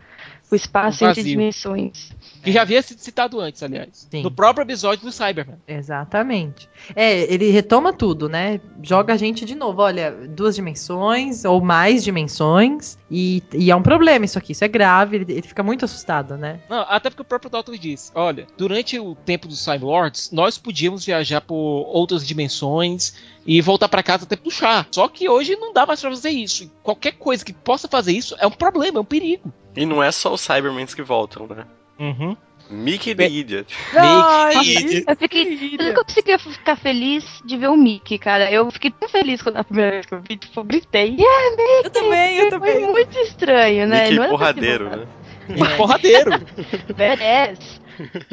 [0.49, 2.09] o espaço O entre dimensões.
[2.47, 4.07] Que já havia sido citado antes, aliás.
[4.09, 4.23] Sim.
[4.23, 5.57] No próprio episódio do Cyberman.
[5.67, 6.69] Exatamente.
[6.95, 8.61] É, ele retoma tudo, né?
[8.81, 9.81] Joga a gente de novo.
[9.81, 12.97] Olha, duas dimensões ou mais dimensões.
[13.11, 14.53] E, e é um problema isso aqui.
[14.53, 15.17] Isso é grave.
[15.17, 16.61] Ele, ele fica muito assustado, né?
[16.69, 21.05] Não, até porque o próprio Doctor diz: olha, durante o tempo dos Lords, nós podíamos
[21.05, 23.13] viajar por outras dimensões
[23.45, 24.87] e voltar pra casa até puxar.
[24.91, 26.63] Só que hoje não dá mais pra fazer isso.
[26.63, 29.51] E qualquer coisa que possa fazer isso é um problema, é um perigo.
[29.75, 31.65] E não é só os Cybermans que voltam, né?
[31.99, 32.35] Uhum.
[32.69, 33.73] Mickey the Idiot.
[33.93, 35.05] Mickey.
[35.07, 35.77] Eu fiquei.
[35.79, 38.51] Eu não conseguia ficar feliz de ver o Mickey, cara.
[38.51, 41.15] Eu fiquei tão feliz quando a primeira vez que eu vi, tipo, eu gritei.
[41.17, 41.85] Yeah, Mickey!
[41.85, 42.87] Eu também, eu Foi também.
[42.91, 44.03] muito estranho, né?
[44.09, 45.07] Mickey Não porradeiro, né?
[45.47, 46.31] Mickey porradeiro.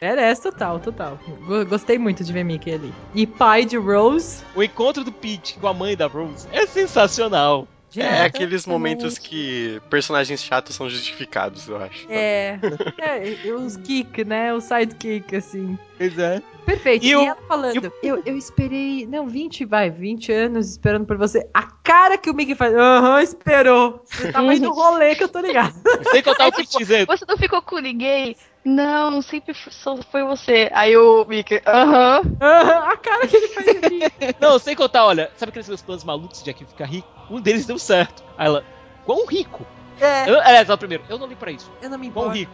[0.00, 1.18] Era essa total, total.
[1.46, 2.92] Go- Gostei muito de ver Mickey ali.
[3.14, 4.42] E pai de Rose.
[4.54, 7.66] o encontro do Pete com a mãe da Rose é sensacional.
[7.96, 12.06] É aqueles momentos que personagens chatos são justificados, eu acho.
[12.10, 12.58] É.
[13.46, 14.52] é os kick, né?
[14.52, 15.78] O sidekick, assim.
[15.96, 16.42] Pois é.
[16.66, 17.04] Perfeito.
[17.06, 20.68] E E, o- ela falando, e o- eu, eu esperei, não, 20, vai, 20 anos
[20.70, 21.48] esperando por você.
[21.54, 24.04] A cara que o Mickey faz, aham, esperou.
[24.04, 25.74] Você tava indo no rolê que eu tô ligado.
[26.10, 28.36] Sem contar o Pete dizendo: Você não ficou com ninguém
[28.68, 30.68] Não, sempre só foi você.
[30.74, 32.20] Aí o Mickey, aham.
[32.40, 34.00] a cara que ele faz aqui.
[34.40, 37.08] Não, sem contar, olha, sabe aqueles meus planos malucos de aqui ficar rico?
[37.30, 38.22] Um deles deu certo.
[38.36, 38.64] Aí ela,
[39.04, 39.66] quão rico?
[40.00, 41.70] É, Eu, aliás, ela primeiro, eu não li pra isso.
[41.82, 42.52] eu não me Quão importo rico?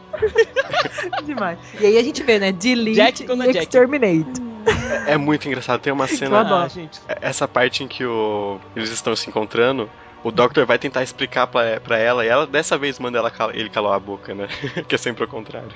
[1.24, 1.58] demais.
[1.80, 2.52] E aí a gente vê, né?
[2.52, 3.58] Delete Jack e Jack.
[3.58, 4.40] Exterminate.
[5.06, 5.80] É muito engraçado.
[5.80, 6.40] Tem uma Eu cena.
[6.40, 6.64] adoro.
[6.64, 6.98] Ah, gente.
[7.20, 9.90] Essa parte em que o- eles estão se encontrando.
[10.24, 13.50] O Doctor vai tentar explicar pra, pra ela e ela dessa vez manda ela cal-
[13.52, 14.48] ele calar a boca, né?
[14.88, 15.70] que é sempre o contrário.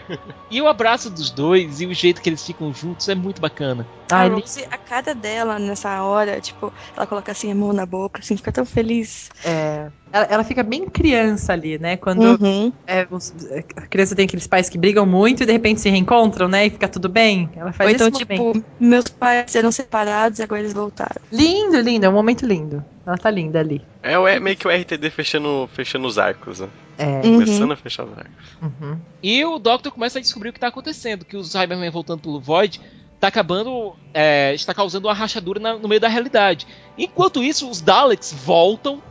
[0.50, 3.86] E o abraço dos dois e o jeito que eles ficam juntos é muito bacana.
[4.10, 8.20] A Rose, a cara dela nessa hora, tipo, ela coloca assim a mão na boca,
[8.20, 9.28] assim, fica tão feliz.
[9.44, 11.98] é, ela, ela fica bem criança ali, né?
[11.98, 12.72] Quando Uhum.
[12.86, 13.34] é, os-
[13.76, 16.64] a criança tem aqueles pais que brigam muito e de repente se reencontram, né?
[16.66, 17.50] E fica tudo bem.
[17.54, 21.20] Ela faz Ou então, tipo, meus pais eram separados e agora eles voltaram.
[21.30, 22.06] Lindo, lindo.
[22.06, 22.82] É um momento lindo.
[23.08, 23.80] Ela tá linda ali.
[24.02, 26.68] É, o- é meio que o RTD fechando, fechando os arcos, né?
[26.98, 27.06] É.
[27.06, 27.32] Uhum.
[27.34, 28.56] Começando a fechar os arcos.
[28.62, 28.98] uhum.
[29.22, 32.38] E o Doctor começa a descobrir o que tá acontecendo, que o Cyberman voltando pelo
[32.38, 32.80] Void
[33.18, 36.66] tá acabando, é, está causando uma rachadura na- no meio da realidade.
[36.98, 39.02] Enquanto isso, os Daleks voltam,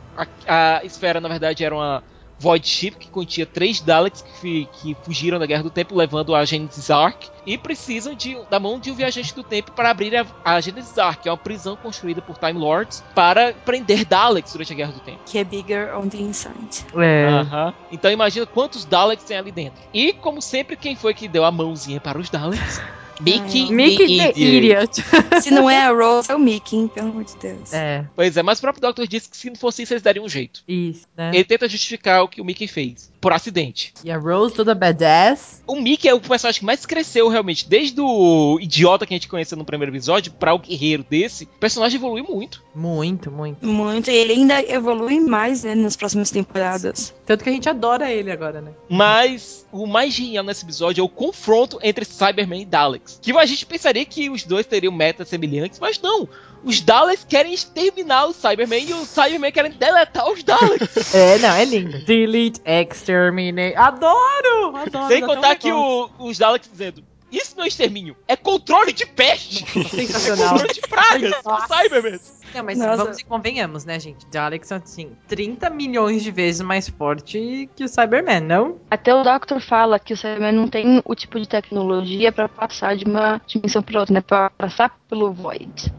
[0.46, 2.02] a, a esfera na verdade era uma
[2.38, 6.44] Void Ship que continha três Daleks que, que fugiram da Guerra do Tempo, levando a
[6.44, 10.26] Genesis Ark, e precisam de, da mão de um viajante do tempo para abrir a,
[10.44, 14.72] a Genesis Ark, que é uma prisão construída por Time Lords para prender Daleks durante
[14.72, 15.20] a Guerra do Tempo.
[15.26, 16.86] Que é bigger on the inside.
[16.96, 17.72] É.
[17.90, 19.80] Então imagina quantos Daleks tem ali dentro.
[19.92, 22.80] E como sempre, quem foi que deu a mãozinha para os Daleks?
[23.20, 25.02] Mickey, Ai, Mickey the the Idiot.
[25.42, 26.90] Se não é a Rose, é o Mickey, hein?
[26.92, 27.72] pelo amor de Deus.
[27.72, 30.24] É, Pois é, mas o próprio Doctor disse que se não fosse isso, eles dariam
[30.24, 30.62] um jeito.
[30.66, 31.30] isso, né?
[31.34, 33.92] Ele tenta justificar o que o Mickey fez, por acidente.
[34.04, 35.62] E a Rose toda badass.
[35.66, 39.28] O Mickey é o personagem que mais cresceu realmente, desde o idiota que a gente
[39.28, 41.44] conheceu no primeiro episódio para o guerreiro desse.
[41.44, 42.62] O personagem evoluiu muito.
[42.74, 43.66] Muito, muito.
[43.66, 44.10] Muito.
[44.10, 47.14] E ele ainda evolui mais, né, nas próximas temporadas.
[47.26, 48.70] Tanto que a gente adora ele agora, né?
[48.88, 53.07] Mas o mais genial nesse episódio é o confronto entre Cyberman e Daleks.
[53.22, 56.28] Que a gente pensaria que os dois teriam metas semelhantes, mas não.
[56.64, 60.88] Os Daleks querem exterminar o Cyberman e os Cybermen querem deletar os Daleks.
[61.14, 61.98] É, não, é lindo.
[62.04, 63.76] Delete, exterminate.
[63.76, 64.76] Adoro!
[64.76, 65.08] Adoro.
[65.08, 69.64] Sem contar que o- os Daleks dizendo: Isso não é extermínio, é controle de peste!
[69.78, 70.50] É Sensacional.
[70.50, 71.34] controle de pragas!
[71.68, 72.20] Cybermen!
[72.54, 72.96] Não, mas Nossa.
[72.96, 74.26] vamos e convenhamos, né, gente?
[74.26, 78.76] Daleks são, assim, 30 milhões de vezes mais forte que o Cyberman, não?
[78.90, 82.96] Até o Doctor fala que o Cyberman não tem o tipo de tecnologia pra passar
[82.96, 84.20] de uma dimensão pra outra, né?
[84.20, 85.92] Pra passar pelo Void.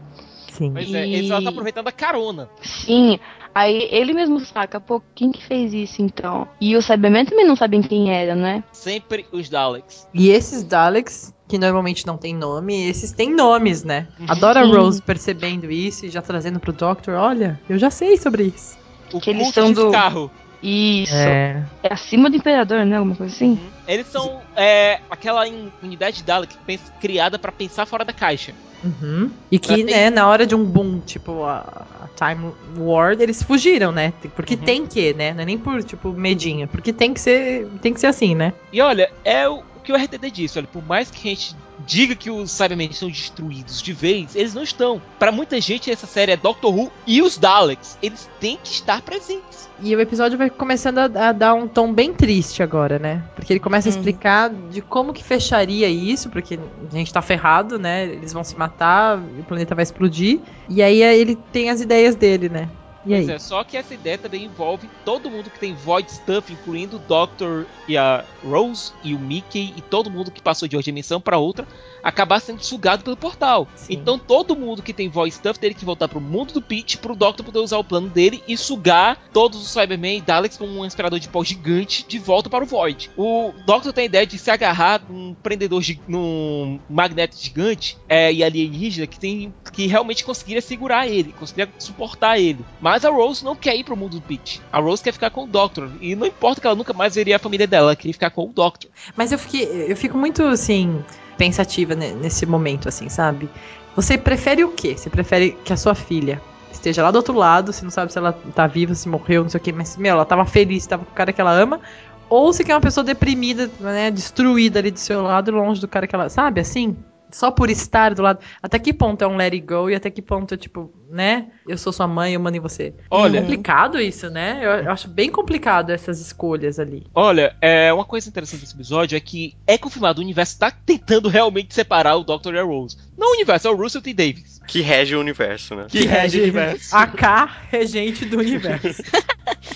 [0.48, 0.72] Sim.
[0.72, 2.50] Pois é, ele só tá aproveitando a carona.
[2.60, 3.18] Sim,
[3.54, 6.46] aí ele mesmo saca, pô, quem que fez isso então?
[6.60, 8.62] E o Cyberman também não sabem quem era, né?
[8.72, 10.06] Sempre os Daleks.
[10.12, 14.06] E esses Daleks, que normalmente não tem nome, esses têm nomes, né?
[14.28, 14.72] Adoro a Sim.
[14.72, 18.78] Rose percebendo isso e já trazendo pro Doctor, olha, eu já sei sobre isso.
[19.12, 20.30] O Que eles são do- carro.
[20.62, 21.14] Isso.
[21.14, 21.64] É.
[21.82, 22.96] É acima do Imperador, né?
[22.98, 23.58] Alguma coisa assim?
[23.88, 25.42] Eles são é, aquela
[25.82, 26.54] unidade de Dalek
[27.00, 28.52] criada pra pensar fora da caixa.
[28.84, 29.30] Uhum.
[29.50, 33.22] E que, Pra ter- né, na hora de um boom, tipo, a, a Time Ward,
[33.22, 34.12] eles fugiram, né?
[34.36, 34.60] Porque Uhum.
[34.60, 35.32] tem que, né?
[35.32, 36.68] Não é nem por, tipo, medinho.
[36.68, 38.52] Porque tem que ser, tem que ser assim, né?
[38.72, 42.14] E olha, é o que o RTD disse, olha, por mais que a gente diga
[42.14, 45.00] que os Cybermen estão destruídos de vez, eles não estão.
[45.18, 49.02] Pra muita gente essa série é Doctor Who e os Daleks, eles têm que estar
[49.02, 49.68] presentes.
[49.82, 53.24] E o episódio vai começando a, a dar um tom bem triste agora, né?
[53.34, 53.96] Porque ele começa a Uhum.
[53.98, 56.58] explicar de como que fecharia isso, porque
[56.92, 58.04] a gente tá ferrado, né?
[58.04, 60.40] Eles vão se matar, o planeta vai explodir.
[60.68, 62.68] E aí ele tem as ideias dele, né?
[63.04, 63.20] E aí?
[63.24, 66.96] Pois é, só que essa ideia também envolve todo mundo que tem Void Stuff, incluindo
[66.96, 70.82] o Doctor e a Rose e o Mickey e todo mundo que passou de uma
[70.82, 71.66] dimensão pra outra,
[72.02, 73.68] acabar sendo sugado pelo portal.
[73.74, 73.94] Sim.
[73.94, 77.14] Então todo mundo que tem Void Stuff teria que voltar pro mundo do Pete pro
[77.14, 80.82] Doctor poder usar o plano dele e sugar todos os Cybermen e Daleks com um
[80.82, 83.10] aspirador de pó gigante de volta para o Void.
[83.16, 88.42] O Doctor tem a ideia de se agarrar num prendedor, num magneto gigante é, e
[88.44, 92.64] alienígena que tem que realmente conseguiria segurar ele, conseguiria suportar ele.
[92.80, 94.60] Mas a Rose não quer ir pro mundo do Pete.
[94.72, 97.36] A Rose quer ficar com o Doctor e não importa que ela nunca mais veria
[97.36, 98.90] a família dela, ela queria ficar com o Doctor.
[99.16, 101.04] Mas eu, fiquei, eu fico muito, assim,
[101.38, 103.48] pensativa ne- nesse momento, assim, sabe?
[103.94, 104.96] Você prefere o quê?
[104.96, 106.40] Você prefere que a sua filha
[106.72, 109.50] esteja lá do outro lado, você não sabe se ela tá viva, se morreu, não
[109.50, 111.80] sei o quê, mas, meu, ela tava feliz, tava com o cara que ela ama,
[112.28, 116.06] ou você quer uma pessoa deprimida, né, destruída ali do seu lado, longe do cara
[116.06, 116.28] que ela...
[116.28, 116.96] Sabe, assim?
[117.30, 118.38] Só por estar do lado...
[118.62, 121.46] Até que ponto é um let it go e até que ponto é, tipo, né?
[121.68, 122.94] Eu sou sua mãe, eu mando em você.
[123.10, 124.60] Olha, É complicado isso, né?
[124.62, 127.06] Eu, eu acho bem complicado essas escolhas ali.
[127.14, 131.28] olha, é uma coisa interessante desse episódio é que é confirmado o universo tá tentando
[131.28, 132.54] realmente separar o Dr.
[132.54, 132.96] e a Rose.
[133.16, 134.12] Não o universo, é o Russell T.
[134.14, 134.60] Davis.
[134.66, 135.86] Que rege o universo, né?
[135.88, 136.96] Que rege o universo.
[136.96, 139.02] A K, regente do universo.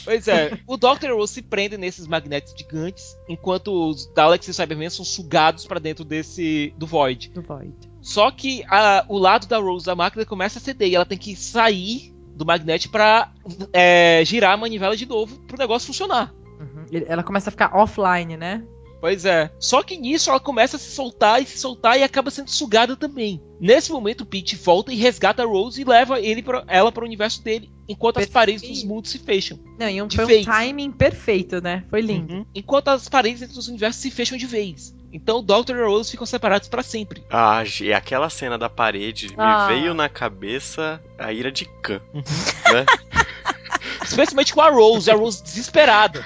[0.05, 1.05] Pois é, o Dr.
[1.05, 5.05] e a Rose se prendem nesses magnetos gigantes, enquanto os Daleks e os Cybermen são
[5.05, 7.30] sugados pra dentro desse do Void.
[7.30, 7.74] do Void.
[8.05, 11.16] Só que a- o lado da Rose da máquina começa a ceder e ela tem
[11.16, 13.32] que sair do magnete pra
[13.72, 16.34] é, girar a manivela de novo pro negócio funcionar.
[16.61, 16.84] Uhum.
[17.07, 18.62] Ela começa a ficar offline, né?
[19.00, 19.50] Pois é.
[19.59, 22.94] Só que nisso ela começa a se soltar e se soltar e acaba sendo sugada
[22.96, 23.40] também.
[23.59, 27.05] Nesse momento o Pete volta e resgata a Rose e leva ele pra, ela para
[27.05, 28.32] o universo dele, enquanto as Perfeito.
[28.34, 29.59] paredes dos mundos se fecham.
[29.78, 31.84] Não, e um, foi um timing perfeito, né?
[31.90, 32.32] Foi lindo.
[32.34, 32.46] Uhum.
[32.55, 34.94] Enquanto as paredes entre os universos se fecham de vez.
[35.15, 37.23] Então o Doctor e a Rose ficam separados pra sempre.
[37.31, 39.69] Ah, e aquela cena da parede Ah.
[39.69, 42.01] me veio na cabeça a ira de Khan.
[42.12, 42.23] Uhum.
[42.73, 42.85] Né?
[44.05, 46.23] Especialmente com a Rose, a Rose desesperada.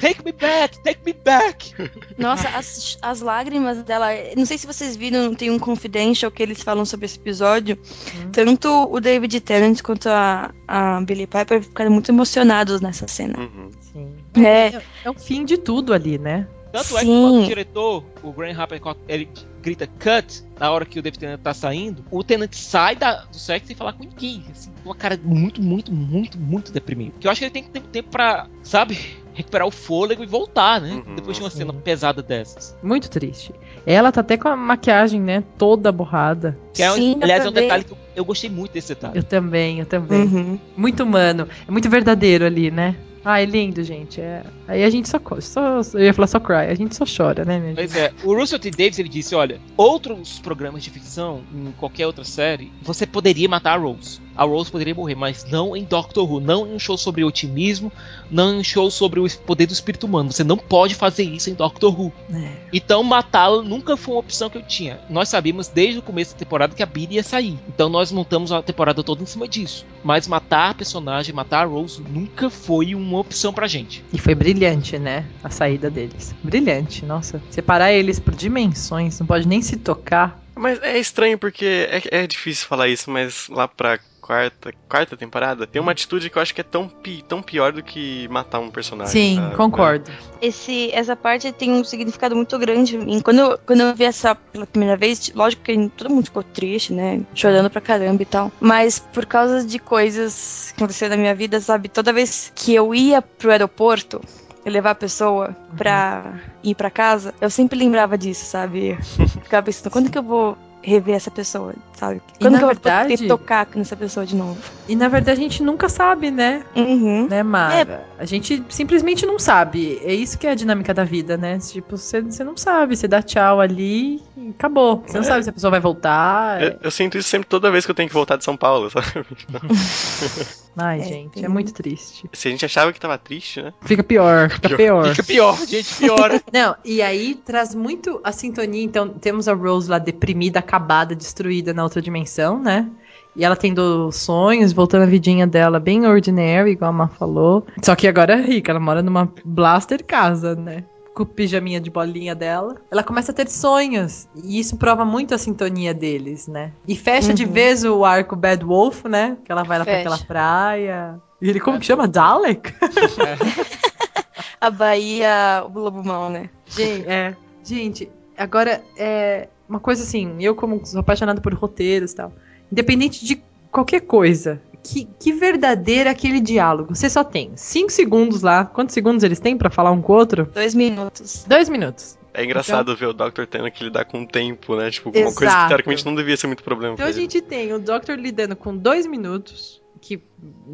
[0.00, 1.72] Take me back, take me back.
[2.18, 4.08] Nossa, as, as lágrimas dela.
[4.36, 7.78] Não sei se vocês viram, tem um confidential que eles falam sobre esse episódio.
[8.16, 8.30] Hum.
[8.32, 13.38] Tanto o David Tennant quanto a, a Billy Piper ficaram muito emocionados nessa cena.
[13.38, 13.70] Uhum.
[13.80, 14.14] Sim.
[14.44, 16.48] É, É o fim de tudo ali, né?
[16.74, 17.22] Tanto é que Sim.
[17.22, 19.28] quando o diretor, o Graham Rapper, ele
[19.62, 23.38] grita cut na hora que o David Tennant tá saindo, o Tennant sai da- do
[23.38, 24.44] sexo sem falar com ninguém.
[24.50, 27.14] Assim, com uma cara muito, muito, muito, muito deprimido.
[27.20, 28.98] Que eu acho que ele tem que ter tempo pra, sabe,
[29.34, 31.00] recuperar o fôlego e voltar, né?
[31.06, 31.58] Uhum, Depois de uma sim.
[31.58, 32.76] cena pesada dessas.
[32.82, 33.54] Muito triste.
[33.86, 35.44] Ela tá até com a maquiagem, né?
[35.56, 36.58] Toda borrada.
[36.74, 39.16] Que é, Sim, aliás, é um detalhe que eu, eu gostei muito desse detalhe.
[39.16, 40.22] Eu também, eu também.
[40.22, 40.58] uhum.
[40.76, 41.48] Muito humano.
[41.68, 42.96] É muito verdadeiro ali, né?
[43.24, 44.20] Ai, lindo, gente.
[44.20, 44.44] É...
[44.68, 45.80] Aí a gente só, só.
[45.94, 46.66] Eu ia falar só cry.
[46.68, 47.76] A gente só chora, né, minha gente?
[47.76, 48.70] Pois é, o Russell T.
[48.70, 53.72] Davis ele disse: olha, outros programas de ficção, em qualquer outra série, você poderia matar
[53.72, 54.20] a Rose.
[54.36, 57.92] A Rose poderia morrer, mas não em Doctor Who, não em um show sobre otimismo,
[58.30, 60.32] não em um show sobre o poder do espírito humano.
[60.32, 62.12] Você não pode fazer isso em Doctor Who.
[62.32, 62.50] É.
[62.72, 65.00] Então matá-la nunca foi uma opção que eu tinha.
[65.08, 67.58] Nós sabíamos desde o começo da temporada que a Billy ia sair.
[67.68, 69.86] Então nós montamos a temporada toda em cima disso.
[70.02, 74.04] Mas matar a personagem, matar a Rose, nunca foi uma opção pra gente.
[74.12, 75.26] E foi brilhante, né?
[75.42, 76.34] A saída deles.
[76.42, 77.42] Brilhante, nossa.
[77.50, 80.42] Separar eles por dimensões, não pode nem se tocar.
[80.54, 85.66] Mas é estranho porque é, é difícil falar isso, mas lá pra quarta, quarta temporada
[85.66, 88.58] tem uma atitude que eu acho que é tão, pi- tão pior do que matar
[88.58, 89.12] um personagem.
[89.12, 89.56] Sim, sabe?
[89.56, 90.10] concordo.
[90.40, 92.96] Esse, essa parte tem um significado muito grande.
[92.96, 96.42] E quando, eu- quando eu vi essa pela primeira vez, lógico que todo mundo ficou
[96.42, 97.20] triste, né?
[97.34, 98.50] Chorando pra caramba e tal.
[98.60, 101.88] Mas por causa de coisas que aconteceram na minha vida, sabe?
[101.88, 104.20] Toda vez que eu ia pro aeroporto,
[104.64, 108.96] eu levar a pessoa pra ir pra casa, eu sempre lembrava disso, sabe?
[109.44, 110.56] Ficava pensando, quando que eu vou
[110.86, 112.20] rever essa pessoa, sabe?
[112.34, 114.58] E Quando na que eu verdade- vou poder tocar nessa pessoa de novo?
[114.86, 116.62] E na verdade a gente nunca sabe, né?
[116.76, 117.26] Uhum.
[117.26, 118.04] Né, Mara?
[118.18, 119.98] A gente simplesmente não sabe.
[120.04, 121.58] É isso que é a dinâmica da vida, né?
[121.58, 122.96] Tipo, você, você não sabe.
[122.96, 125.02] Você dá tchau ali e acabou.
[125.06, 125.28] Você não É.
[125.28, 126.62] sabe se a pessoa vai voltar.
[126.62, 128.90] Eu, eu sinto isso sempre toda vez que eu tenho que voltar de São Paulo,
[128.90, 129.06] sabe?
[130.76, 132.28] Ai, É, gente, tem- é muito triste.
[132.32, 133.72] Se a gente achava que tava triste, né?
[133.82, 135.08] Fica pior, fica pior.
[135.10, 136.42] Fica pior, gente, piora.
[136.52, 138.82] Não, e aí traz muito a sintonia.
[138.82, 142.88] Então, temos a Rose lá deprimida, acabada, destruída na outra dimensão, né?
[143.36, 147.66] E ela tendo sonhos, voltando a vidinha dela bem ordinary, igual a Má falou.
[147.82, 150.84] Só que agora é rica, ela mora numa blaster casa, né?
[151.14, 152.74] Com o pijaminha de bolinha dela.
[152.90, 154.26] Ela começa a ter sonhos.
[154.34, 156.72] E isso prova muito a sintonia deles, né?
[156.88, 157.52] E fecha de Uhum.
[157.52, 159.36] vez o arco Bad Wolf, né?
[159.44, 160.08] Que ela vai lá pra Fecha.
[160.08, 161.20] aquela praia.
[161.40, 162.08] E ele, como que chama?
[162.08, 162.74] Dalek?
[164.60, 166.48] A Bahia, o Lobo Mal, né?
[166.66, 167.36] Gente, é.
[167.62, 172.32] Gente, agora é uma coisa assim, eu como sou apaixonado por roteiros e tal,
[172.72, 176.94] independente de qualquer coisa, que, que verdadeiro é aquele diálogo.
[176.94, 178.64] Você só tem cinco segundos lá.
[178.66, 180.44] Quantos segundos eles têm pra falar um com o outro?
[180.54, 181.44] Dois minutos.
[181.48, 182.18] Dois minutos.
[182.34, 183.46] É engraçado ver o Dr.
[183.48, 184.90] tendo que lidar com o tempo, né?
[184.90, 185.68] Tipo, uma coisa que Exato.
[185.68, 187.20] teoricamente não devia ser muito problema Então pra a ele.
[187.20, 190.20] gente tem o Doctor lidando com dois minutos, que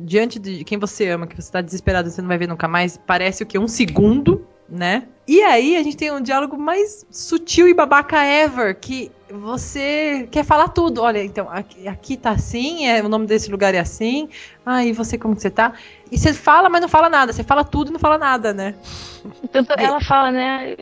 [0.03, 2.97] diante de quem você ama, que você tá desesperado, você não vai ver nunca mais,
[3.07, 3.59] parece o que?
[3.59, 5.05] Um segundo, né?
[5.27, 10.45] E aí a gente tem um diálogo mais sutil e babaca ever, que você quer
[10.45, 11.03] falar tudo.
[11.03, 14.29] Olha, então, aqui, aqui tá assim, é, o nome desse lugar é assim.
[14.65, 15.73] Ah, e você como que você tá?
[16.11, 17.33] E você fala, mas não fala nada.
[17.33, 18.75] Você fala tudo e não fala nada, né?
[19.53, 20.75] Tanto ela fala, né?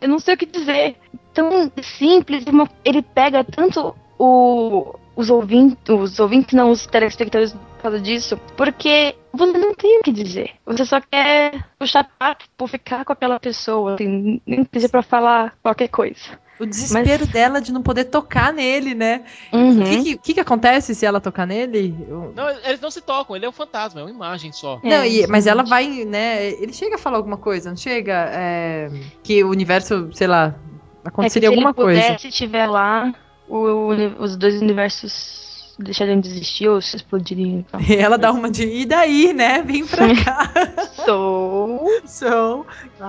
[0.00, 0.96] Eu não sei o que dizer.
[1.34, 2.44] Tão simples,
[2.84, 9.14] ele pega tanto o, os ouvintes, os ouvintes, não, os telespectadores por causa disso, porque
[9.32, 10.50] você não tem o que dizer.
[10.64, 15.02] Você só quer puxar papo por ficar com aquela pessoa, assim, nem que seja pra
[15.02, 16.38] falar qualquer coisa.
[16.58, 19.24] O desespero dela de não poder tocar nele, né?
[19.52, 19.82] Uhum.
[19.82, 21.94] O que, que, que que acontece se ela tocar nele?
[22.08, 24.80] Eu- Não, eles não se tocam, ele é um fantasma, é uma imagem só.
[24.82, 26.46] É, Não, e- mas ela vai, né?
[26.52, 28.30] Ele chega a falar alguma coisa, não chega?
[28.32, 28.88] É,
[29.22, 32.00] que o universo, sei lá, É que aconteceria se alguma ele coisa.
[32.00, 33.12] pudesse estiver lá,
[33.46, 33.58] o
[33.88, 35.45] uni- os dois universos
[35.78, 37.58] deixariam de existir ou se explodiriam.
[37.58, 37.80] Então.
[37.80, 38.64] E ela dá uma de.
[38.64, 39.62] E daí, né?
[39.62, 40.50] Vem pra cá.
[41.04, 41.86] Sou.
[42.06, 42.66] so.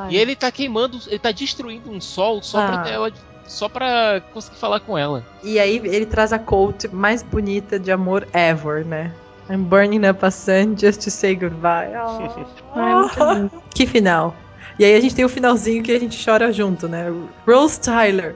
[0.09, 2.67] E ele tá queimando, ele tá destruindo um sol só Ah.
[2.79, 3.11] pra ela.
[3.45, 5.23] Só pra conseguir falar com ela.
[5.41, 9.13] E aí ele traz a quote mais bonita de amor ever, né?
[9.49, 11.91] I'm burning up a sun just to say goodbye.
[12.75, 13.49] Oh.
[13.73, 14.35] Que final.
[14.77, 17.05] E aí a gente tem o finalzinho que a gente chora junto, né?
[17.47, 18.35] Rose Tyler.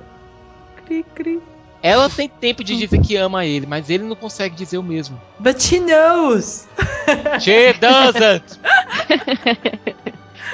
[0.86, 1.42] Cri, cri.
[1.84, 5.20] Ela tem tempo de dizer que ama ele, mas ele não consegue dizer o mesmo.
[5.40, 6.68] But she knows.
[7.42, 8.60] She doesn't!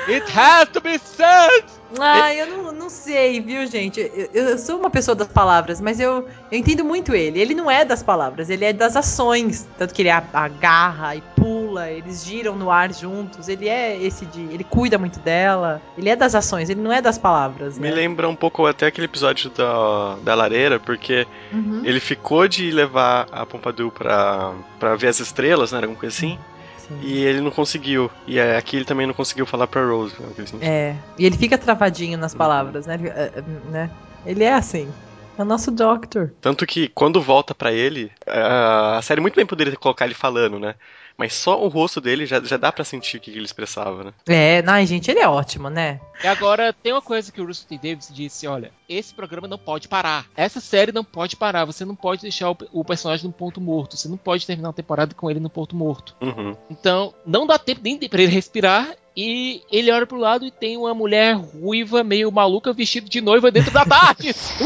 [0.07, 1.65] It has to be said!
[1.99, 3.99] Ah, eu não, não sei, viu, gente?
[3.99, 7.39] Eu, eu sou uma pessoa das palavras, mas eu, eu entendo muito ele.
[7.39, 9.67] Ele não é das palavras, ele é das ações.
[9.77, 13.47] Tanto que ele agarra e pula, eles giram no ar juntos.
[13.47, 14.41] Ele é esse de.
[14.41, 15.81] Ele cuida muito dela.
[15.97, 17.77] Ele é das ações, ele não é das palavras.
[17.77, 17.95] Me Né?
[17.95, 21.81] lembra um pouco até aquele episódio da, da lareira, porque Uhum.
[21.83, 25.79] ele ficou de levar a Pompadour pra, pra ver as estrelas, né?
[25.79, 26.37] Alguma coisa assim.
[26.77, 26.97] Sim.
[27.01, 28.09] E ele não conseguiu.
[28.25, 30.15] E é, aqui ele também não conseguiu falar pra Rose.
[30.19, 30.57] né, assim.
[30.61, 30.95] É.
[31.19, 32.93] E ele fica travadinho nas palavras, né?
[32.95, 33.89] Ele, é, é, né?
[34.25, 34.89] Ele é assim.
[35.37, 36.33] É o nosso Doctor.
[36.41, 40.75] Tanto que quando volta pra ele, a série muito bem poderia colocar ele falando, né?
[41.17, 44.13] Mas só o rosto dele já, já dá pra sentir o que ele expressava, né?
[44.27, 45.99] É, ai, gente, ele é ótimo, né?
[46.23, 47.75] E agora tem uma coisa que o Russell T.
[47.89, 50.27] Davis disse: olha, esse programa não pode parar.
[50.35, 51.65] Essa série não pode parar.
[51.65, 53.97] Você não pode deixar o, o personagem no ponto morto.
[53.97, 56.15] Você não pode terminar a temporada com ele no ponto morto.
[56.21, 56.55] Uhum.
[56.69, 58.87] Então, não dá tempo nem de- pra ele respirar.
[59.17, 63.49] E ele olha pro lado e tem uma mulher ruiva, meio maluca, vestida de noiva
[63.49, 64.29] dentro da tarde.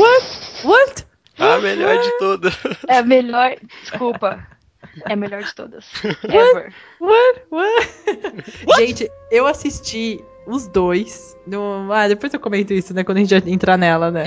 [0.65, 1.07] What?
[1.39, 2.53] A melhor de todas.
[2.85, 3.55] É a melhor.
[3.81, 4.45] Desculpa.
[5.07, 5.85] É a melhor de todas.
[6.25, 6.73] Ever.
[6.99, 7.41] What?
[7.49, 8.77] What?
[8.77, 11.37] Gente, eu assisti os dois.
[11.47, 11.89] No...
[11.89, 13.05] Ah, depois eu comento isso, né?
[13.05, 14.25] Quando a gente entrar nela, né?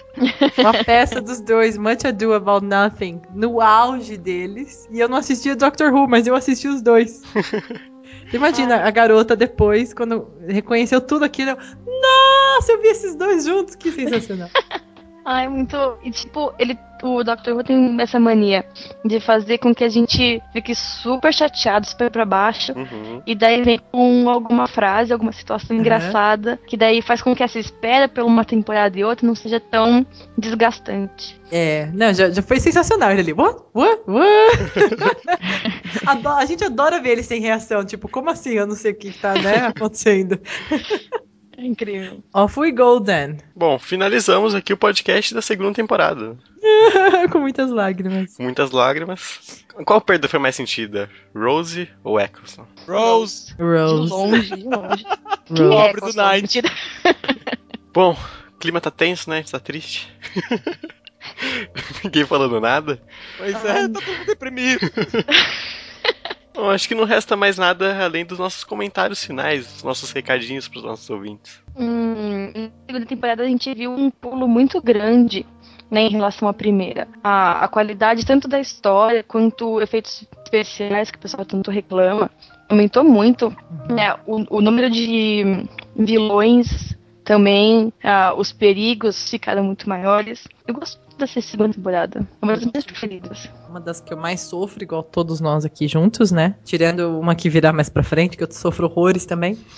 [0.56, 4.88] Uma peça dos dois, Much Ado About Nothing, no auge deles.
[4.90, 7.22] E eu não assisti o Doctor Who, mas eu assisti os dois.
[8.32, 11.56] Imagina a garota depois, quando reconheceu tudo aquilo.
[11.86, 14.50] Nossa, eu vi esses dois juntos, que sensacional.
[15.24, 15.76] Ai, muito.
[16.02, 17.52] E tipo, ele, o Dr.
[17.52, 18.64] Who tem essa mania
[19.04, 22.72] de fazer com que a gente fique super chateado, super pra baixo.
[22.72, 23.22] Uhum.
[23.26, 25.80] E daí vem com alguma frase, alguma situação Uhum.
[25.80, 29.60] engraçada, que daí faz com que essa espera por uma temporada e outra não seja
[29.60, 31.38] tão desgastante.
[31.50, 33.32] É, não, já, já foi sensacional ele ali.
[33.32, 33.60] What?
[33.74, 34.02] What?
[34.06, 35.18] What?
[36.38, 37.84] A gente adora ver ele sem reação.
[37.84, 38.50] Tipo, como assim?
[38.54, 40.38] Eu não sei o que, que tá né, acontecendo.
[41.58, 42.22] É incrível.
[42.32, 43.38] Off we go then.
[43.56, 46.38] Bom, finalizamos aqui o podcast da segunda temporada.
[47.32, 48.36] Com muitas lágrimas.
[48.36, 49.64] Com muitas lágrimas.
[49.84, 51.10] Qual perda foi mais sentida?
[51.34, 52.64] Rose ou Eccleston?
[52.86, 53.56] Rose!
[53.56, 54.08] De Rose.
[54.08, 55.04] longe, de longe.
[55.50, 55.68] Rose.
[55.68, 56.70] Pobre do mentira.
[57.92, 58.16] Bom,
[58.54, 59.42] o clima tá tenso, né?
[59.42, 60.08] Tá triste.
[62.04, 63.02] Ninguém falando nada.
[63.36, 64.80] Pois é, tá todo mundo deprimido.
[66.58, 70.66] Bom, acho que não resta mais nada além dos nossos comentários finais, dos nossos recadinhos
[70.66, 71.62] pros nossos ouvintes.
[71.76, 75.46] Hum, na segunda temporada a gente viu um pulo muito grande
[75.88, 77.06] né, em relação à primeira.
[77.22, 82.28] A, a qualidade tanto da história quanto efeitos especiais que o pessoal tanto reclama
[82.68, 83.56] aumentou muito.
[83.88, 90.48] né, o, o número de vilões também, ah, os perigos ficaram muito maiores.
[90.66, 90.74] Eu
[91.18, 92.20] gosto dessa segunda temporada.
[92.20, 93.50] É uma das minhas preferidas.
[93.68, 96.54] Uma das que eu mais sofro, igual todos nós aqui juntos, né?
[96.64, 99.58] Tirando uma que virá mais pra frente, que eu sofro horrores também.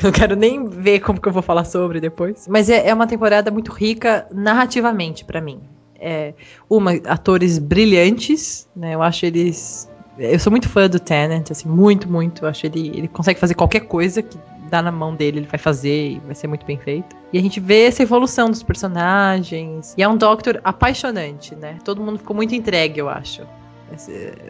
[0.00, 2.46] Eu quero nem ver como que eu vou falar sobre depois.
[2.46, 5.60] Mas é, é uma temporada muito rica narrativamente pra mim.
[5.98, 6.34] É,
[6.70, 8.94] uma, atores brilhantes, né?
[8.94, 9.90] Eu acho eles.
[10.16, 12.44] Eu sou muito fã do Tennant, assim, muito, muito.
[12.44, 12.88] Eu acho ele.
[12.96, 14.38] Ele consegue fazer qualquer coisa que
[14.68, 17.16] dá na mão dele, ele vai fazer e vai ser muito bem feito.
[17.32, 19.94] E a gente vê essa evolução dos personagens.
[19.96, 21.78] E é um Doctor apaixonante, né?
[21.84, 23.42] Todo mundo ficou muito entregue, eu acho.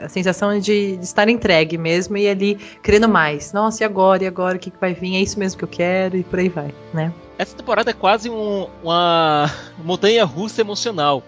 [0.02, 3.52] A sensação de, de estar entregue mesmo e ali querendo mais.
[3.52, 4.24] Nossa, e agora?
[4.24, 4.56] E agora?
[4.56, 5.14] O que, que vai vir?
[5.16, 6.16] É isso mesmo que eu quero?
[6.16, 7.12] E por aí vai, né?
[7.38, 9.48] Essa temporada é quase um- uma
[9.84, 11.22] montanha russa emocional.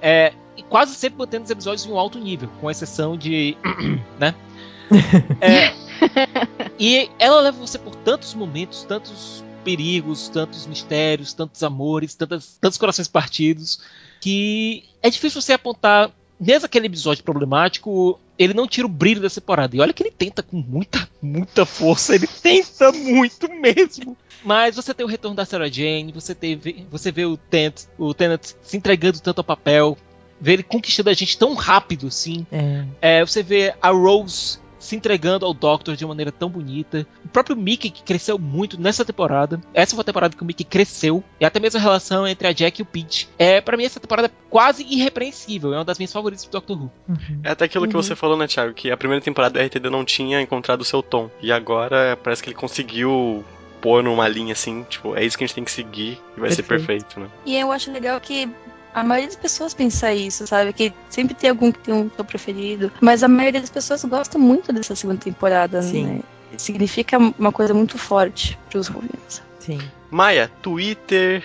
[0.00, 3.56] É, e quase sempre mantendo os episódios em um alto nível, com exceção de.
[4.20, 4.34] né?
[5.40, 5.72] É,
[6.78, 12.78] e ela leva você por tantos momentos, tantos perigos, tantos mistérios, tantos amores, tantas, tantos
[12.78, 13.80] corações partidos,
[14.20, 16.10] que é difícil você apontar
[16.42, 19.76] mesmo aquele episódio problemático, ele não tira o brilho dessa temporada.
[19.76, 22.16] E olha que ele tenta com muita, muita força.
[22.16, 24.16] Ele tenta muito mesmo.
[24.44, 28.12] Mas você tem o retorno da Sarah Jane, você, teve, você vê o Tent, o
[28.12, 29.96] Tennant se entregando tanto ao papel,
[30.40, 32.44] vê ele conquistando a gente tão rápido assim.
[32.50, 32.84] É.
[33.00, 37.06] É, você vê a Rose se entregando ao Doctor de uma maneira tão bonita.
[37.24, 39.60] O próprio Mickey, que cresceu muito nessa temporada.
[39.72, 41.22] Essa foi a temporada que o Mickey cresceu.
[41.40, 43.28] E até mesmo a relação entre a Jack e o Pete.
[43.38, 45.72] É, para mim, essa temporada é quase irrepreensível.
[45.72, 46.90] É uma das minhas favoritas do Doctor Who.
[47.44, 48.74] É até aquilo que você falou, né, Thiago?
[48.74, 51.30] Que a primeira temporada da RTD não tinha encontrado o seu tom.
[51.40, 53.44] E agora parece que ele conseguiu
[53.80, 56.50] pôr numa linha assim, tipo, é isso que a gente tem que seguir e vai
[56.50, 57.04] ser Perfeito.
[57.04, 57.28] perfeito, né?
[57.44, 58.48] E eu acho legal que
[58.94, 60.72] a maioria das pessoas pensa isso, sabe?
[60.72, 62.92] Que sempre tem algum que tem um seu preferido.
[63.00, 66.06] Mas a maioria das pessoas gosta muito dessa segunda temporada, Sim.
[66.06, 66.20] né?
[66.56, 69.42] Significa uma coisa muito forte pros Ruvians.
[69.58, 69.80] Sim.
[70.10, 71.42] Maia, Twitter,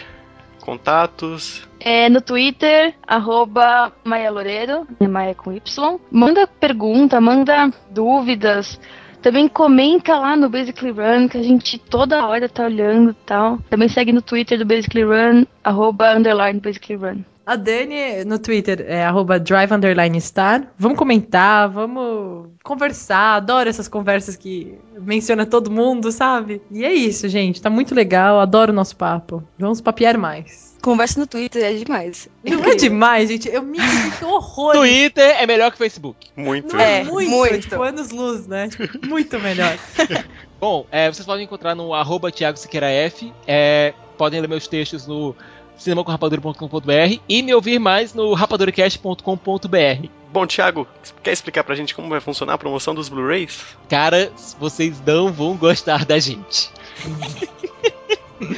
[0.60, 1.66] contatos.
[1.80, 6.00] É no Twitter, arroba Maia Loureiro, né, Maia com Y.
[6.12, 8.78] Manda pergunta, manda dúvidas.
[9.22, 13.60] Também comenta lá no Basically Run, que a gente toda hora tá olhando e tal.
[13.70, 17.24] Também segue no Twitter do Basically Run, arroba underline Basically Run.
[17.48, 20.68] A Dani no Twitter é arroba drive underline star.
[20.78, 23.38] Vamos comentar, vamos conversar.
[23.38, 26.62] Adoro essas conversas que menciona todo mundo, sabe?
[26.70, 27.62] E é isso, gente.
[27.62, 28.42] Tá muito legal.
[28.42, 29.42] Adoro o nosso papo.
[29.58, 30.76] Vamos papear mais.
[30.82, 32.28] Conversa no Twitter é demais.
[32.44, 33.48] Não é demais, gente.
[33.48, 34.74] Eu me irrito horror.
[34.74, 36.28] Twitter é melhor que o Facebook.
[36.36, 36.76] Muito.
[36.76, 37.60] Não é, muito, muito.
[37.62, 38.68] tipo anos luz, né?
[38.68, 39.78] Tipo, muito melhor.
[40.60, 43.32] Bom, é, vocês podem encontrar no arroba Thiago Siqueira F.
[43.48, 45.34] É, podem ler meus textos no
[45.78, 50.08] cinemacorrapadura.com.br e me ouvir mais no rapaduracast.com.br.
[50.32, 50.88] Bom, Thiago,
[51.24, 53.64] quer explicar pra gente como vai funcionar a promoção dos Blu-rays?
[53.90, 56.70] Cara, vocês não vão gostar da gente.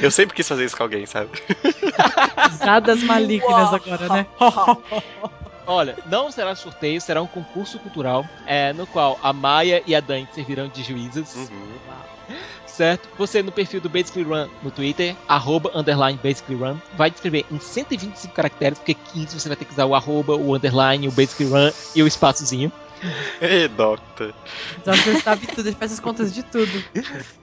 [0.02, 1.30] Eu sempre quis fazer isso com alguém, sabe?
[2.50, 4.26] Risadas malignas agora, né?
[5.66, 10.00] Olha, não será sorteio, será um concurso cultural, é, no qual a Maia e a
[10.00, 11.78] Dani servirão de juízas, Uhum.
[12.80, 13.10] Certo?
[13.18, 17.60] Você no perfil do Basically Run no Twitter, arroba, underline Basically Run, vai descrever em
[17.60, 21.50] 125 caracteres, porque 15 você vai ter que usar o arroba, o underline, o Basically
[21.50, 22.72] Run e o espaçozinho.
[23.38, 24.32] Ei, Doctor.
[24.78, 26.82] O Doctor sabe tudo, ele faz as contas de tudo.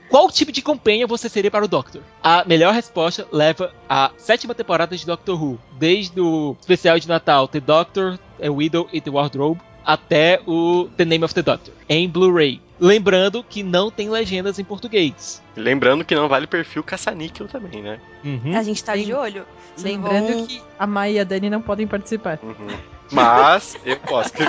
[0.09, 2.01] Qual tipo de companhia você seria para o Doctor?
[2.23, 7.47] A melhor resposta leva à sétima temporada de Doctor Who, desde o especial de Natal
[7.47, 12.09] The Doctor, The Widow e The Wardrobe, até o The Name of the Doctor, em
[12.09, 12.59] Blu-ray.
[12.79, 15.41] Lembrando que não tem legendas em português.
[15.55, 17.99] Lembrando que não vale perfil caça-níquel também, né?
[18.23, 18.55] Uhum.
[18.55, 19.45] A gente tá de olho.
[19.81, 22.39] Lembrando Vão- que a Maia e a Dani não podem participar.
[22.43, 22.67] Uhum.
[23.11, 24.31] Mas eu posso.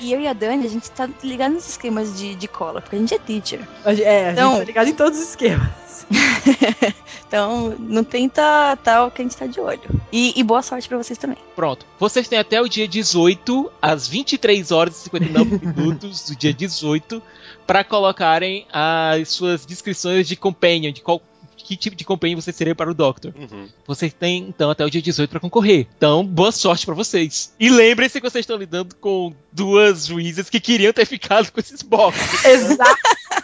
[0.00, 2.80] E, e eu e a Dani, a gente tá ligado nos esquemas de, de cola,
[2.80, 3.60] porque a gente é teacher.
[3.84, 5.68] É, a Então- gente tá ligado em todos os esquemas.
[7.30, 9.80] Então, não tenta tal que a gente tá de olho.
[10.10, 11.38] E, e boa sorte pra vocês também.
[11.54, 11.86] Pronto.
[11.96, 17.22] Vocês têm até o dia 18, às 23 horas e 59 minutos do dia 18,
[17.64, 21.22] para colocarem as suas descrições de companion, de qual
[21.70, 23.32] que tipo de companhia você seria para o Doctor.
[23.36, 23.68] Uhum.
[23.86, 25.86] Vocês têm então até o dia 18 para concorrer.
[25.96, 27.54] Então, boa sorte para vocês.
[27.60, 31.80] E lembrem-se que vocês estão lidando com duas juízas que queriam ter ficado com esses
[31.80, 32.44] boxes.
[32.44, 33.00] Exato.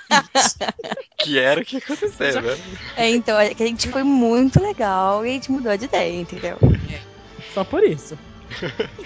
[1.19, 2.57] Que era o que ia acontecer, né?
[2.97, 6.15] É, então, é que a gente foi muito legal e a gente mudou de ideia,
[6.15, 6.59] entendeu?
[7.55, 8.19] Só por isso.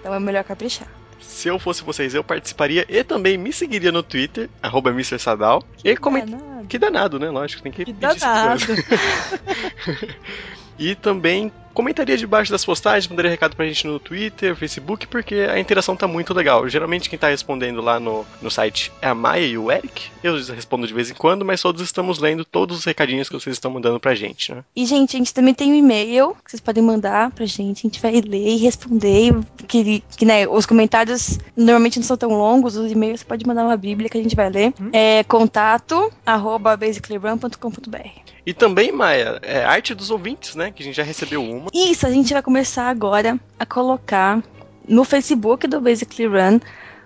[0.00, 0.88] Então é melhor caprichar.
[1.20, 5.18] Se eu fosse vocês, eu participaria e também me seguiria no Twitter, arroba Mr.
[5.18, 5.62] Sadal.
[5.84, 6.22] E coment...
[6.22, 6.66] É, nada.
[6.66, 7.28] Que danado, né?
[7.28, 8.62] Lógico, tem que, Que danado.
[10.80, 15.58] E também comentaria debaixo das postagens, mandaria recado pra gente no Twitter, Facebook, porque a
[15.58, 16.68] interação tá muito legal.
[16.68, 20.10] Geralmente quem tá respondendo lá no, no site é a Maia e o Eric.
[20.22, 23.56] Eu respondo de vez em quando, mas todos estamos lendo todos os recadinhos que vocês
[23.56, 24.62] estão mandando pra gente, né?
[24.76, 27.78] E, gente, a gente também tem um e-mail que vocês podem mandar pra gente.
[27.78, 29.34] A gente vai ler e responder.
[29.66, 32.76] Que, que né, os comentários normalmente não são tão longos.
[32.76, 34.74] Os e-mails você pode mandar uma bíblia que a gente vai ler.
[34.78, 34.90] Hum.
[34.92, 38.30] É contato arroba basicallyrun.com.br.
[38.46, 40.70] E também, Maia, é arte dos ouvintes, né?
[40.70, 41.69] Que a gente já recebeu uma.
[41.72, 44.42] Isso, a gente vai começar agora a colocar
[44.88, 46.60] no Facebook do Basically Run.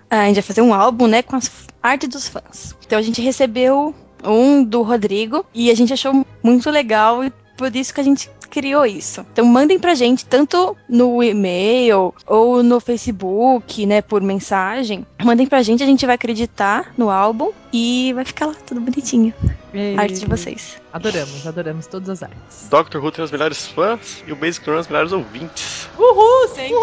[0.09, 2.75] A gente vai fazer um álbum, né, com as artes dos fãs.
[2.85, 3.93] Então a gente recebeu
[4.23, 8.29] um do Rodrigo e a gente achou muito legal e por isso que a gente
[8.55, 9.25] criou isso.
[9.33, 15.05] Então mandem pra gente tanto no e-mail ou no Facebook, né, por mensagem.
[15.21, 19.33] Mandem pra gente, a gente vai acreditar no álbum e vai ficar lá tudo bonitinho.
[19.73, 20.77] E- arte de vocês.
[20.93, 22.69] Adoramos, adoramos todas as artes.
[22.69, 25.89] Doctor Who tem os melhores fãs e o Basic Run os melhores ouvintes.
[25.99, 26.75] Uhul, sempre!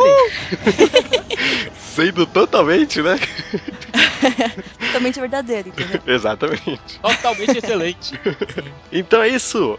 [1.80, 3.18] Sendo totalmente, né?
[4.78, 6.00] Totalmente verdadeiro, entendeu?
[6.06, 7.00] Exatamente.
[7.00, 8.20] Totalmente excelente.
[8.92, 9.78] Então é isso.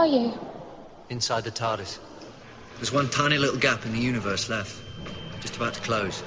[0.00, 0.32] Are you?
[1.10, 1.98] Inside the TARDIS.
[2.76, 4.74] There's one tiny little gap in the universe left.
[5.42, 6.22] Just about to close.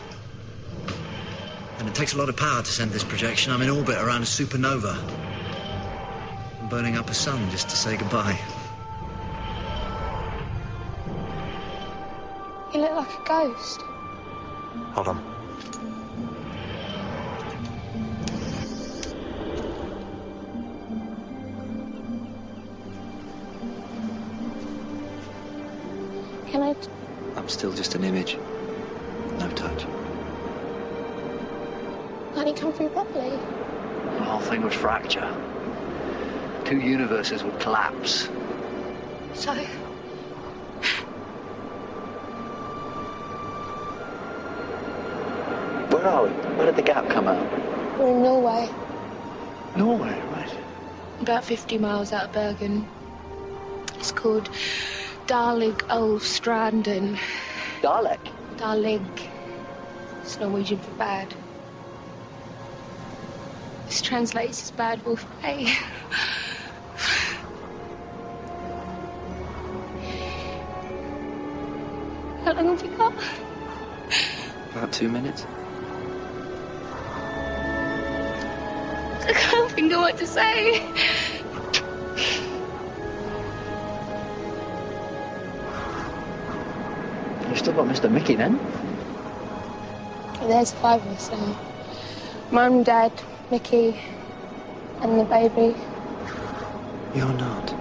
[1.79, 3.51] And it takes a lot of power to send this projection.
[3.51, 4.95] I'm in orbit around a supernova.
[6.61, 8.37] I'm burning up a sun just to say goodbye.
[12.75, 13.81] You look like a ghost.
[14.93, 15.32] Hold on.
[26.53, 26.75] Can I?
[27.35, 28.37] I'm still just an image.
[29.39, 29.87] No touch.
[32.35, 33.31] Can't you come through properly?
[33.31, 35.27] The whole thing would fracture.
[36.63, 38.29] Two universes would collapse.
[39.33, 39.51] So,
[45.89, 46.29] Where are we?
[46.29, 47.51] Where did the gap come out?
[47.97, 48.69] we're in Norway,
[49.75, 50.55] Norway, right.
[51.19, 52.87] about 50 miles out of Bergen.
[53.95, 54.49] It's called
[55.27, 57.17] Darlig Olstranden.
[57.81, 58.19] Dalek.
[58.57, 59.01] Darlig.
[60.21, 61.33] It's Norwegian for bad.
[63.85, 65.65] This translates as bad wolf bay.
[72.43, 73.13] How long have we got?
[74.71, 75.45] About two minutes.
[79.25, 80.81] I can't think of what to say.
[87.53, 88.09] You've still got Mr.
[88.09, 88.59] Mickey then?
[90.39, 91.55] There's five of us now.
[92.49, 93.11] Mum, Dad,
[93.51, 93.95] Mickey,
[95.01, 95.75] and the baby.
[97.13, 97.71] You're not.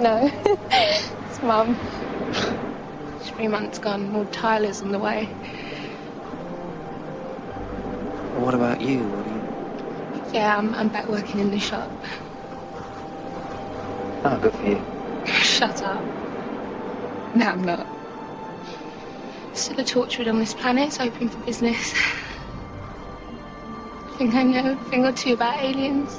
[0.00, 0.28] No,
[0.72, 1.78] it's Mum.
[3.20, 4.10] Three months gone.
[4.10, 5.26] More Tyler's on the way.
[8.42, 9.04] What about you?
[9.04, 10.34] What do you...
[10.34, 11.88] Yeah, I'm, I'm back working in the shop.
[14.24, 14.82] Oh, good for you.
[15.26, 16.25] Shut up.
[17.40, 17.86] No, I'm not.
[19.52, 20.98] Still a tortured on this planet.
[20.98, 21.92] Open for business.
[24.06, 26.18] I think I know a thing or two about aliens.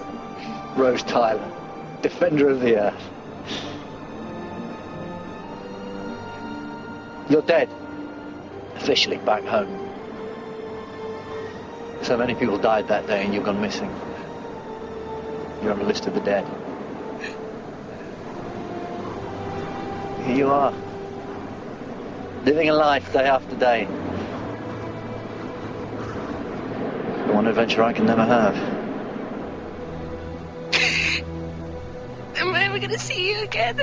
[0.75, 1.51] Rose Tyler,
[2.03, 3.01] defender of the earth.
[7.31, 7.67] You're dead.
[8.75, 9.73] Officially back home.
[12.03, 13.89] So many people died that day and you've gone missing.
[15.63, 16.45] You're on the list of the dead.
[20.27, 20.86] Here you are.
[22.47, 23.83] Living a life day after day.
[27.27, 28.55] The one adventure I can never have.
[32.37, 33.77] Am I ever going to see you again?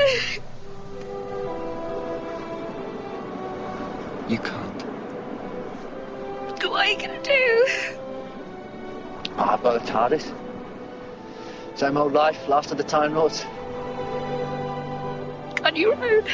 [4.30, 4.82] You can't.
[6.70, 7.66] what are you going to do?
[9.36, 10.32] Oh, I've got a TARDIS.
[11.78, 13.44] Same old life, last of the Time Lords.
[15.62, 16.24] On your own.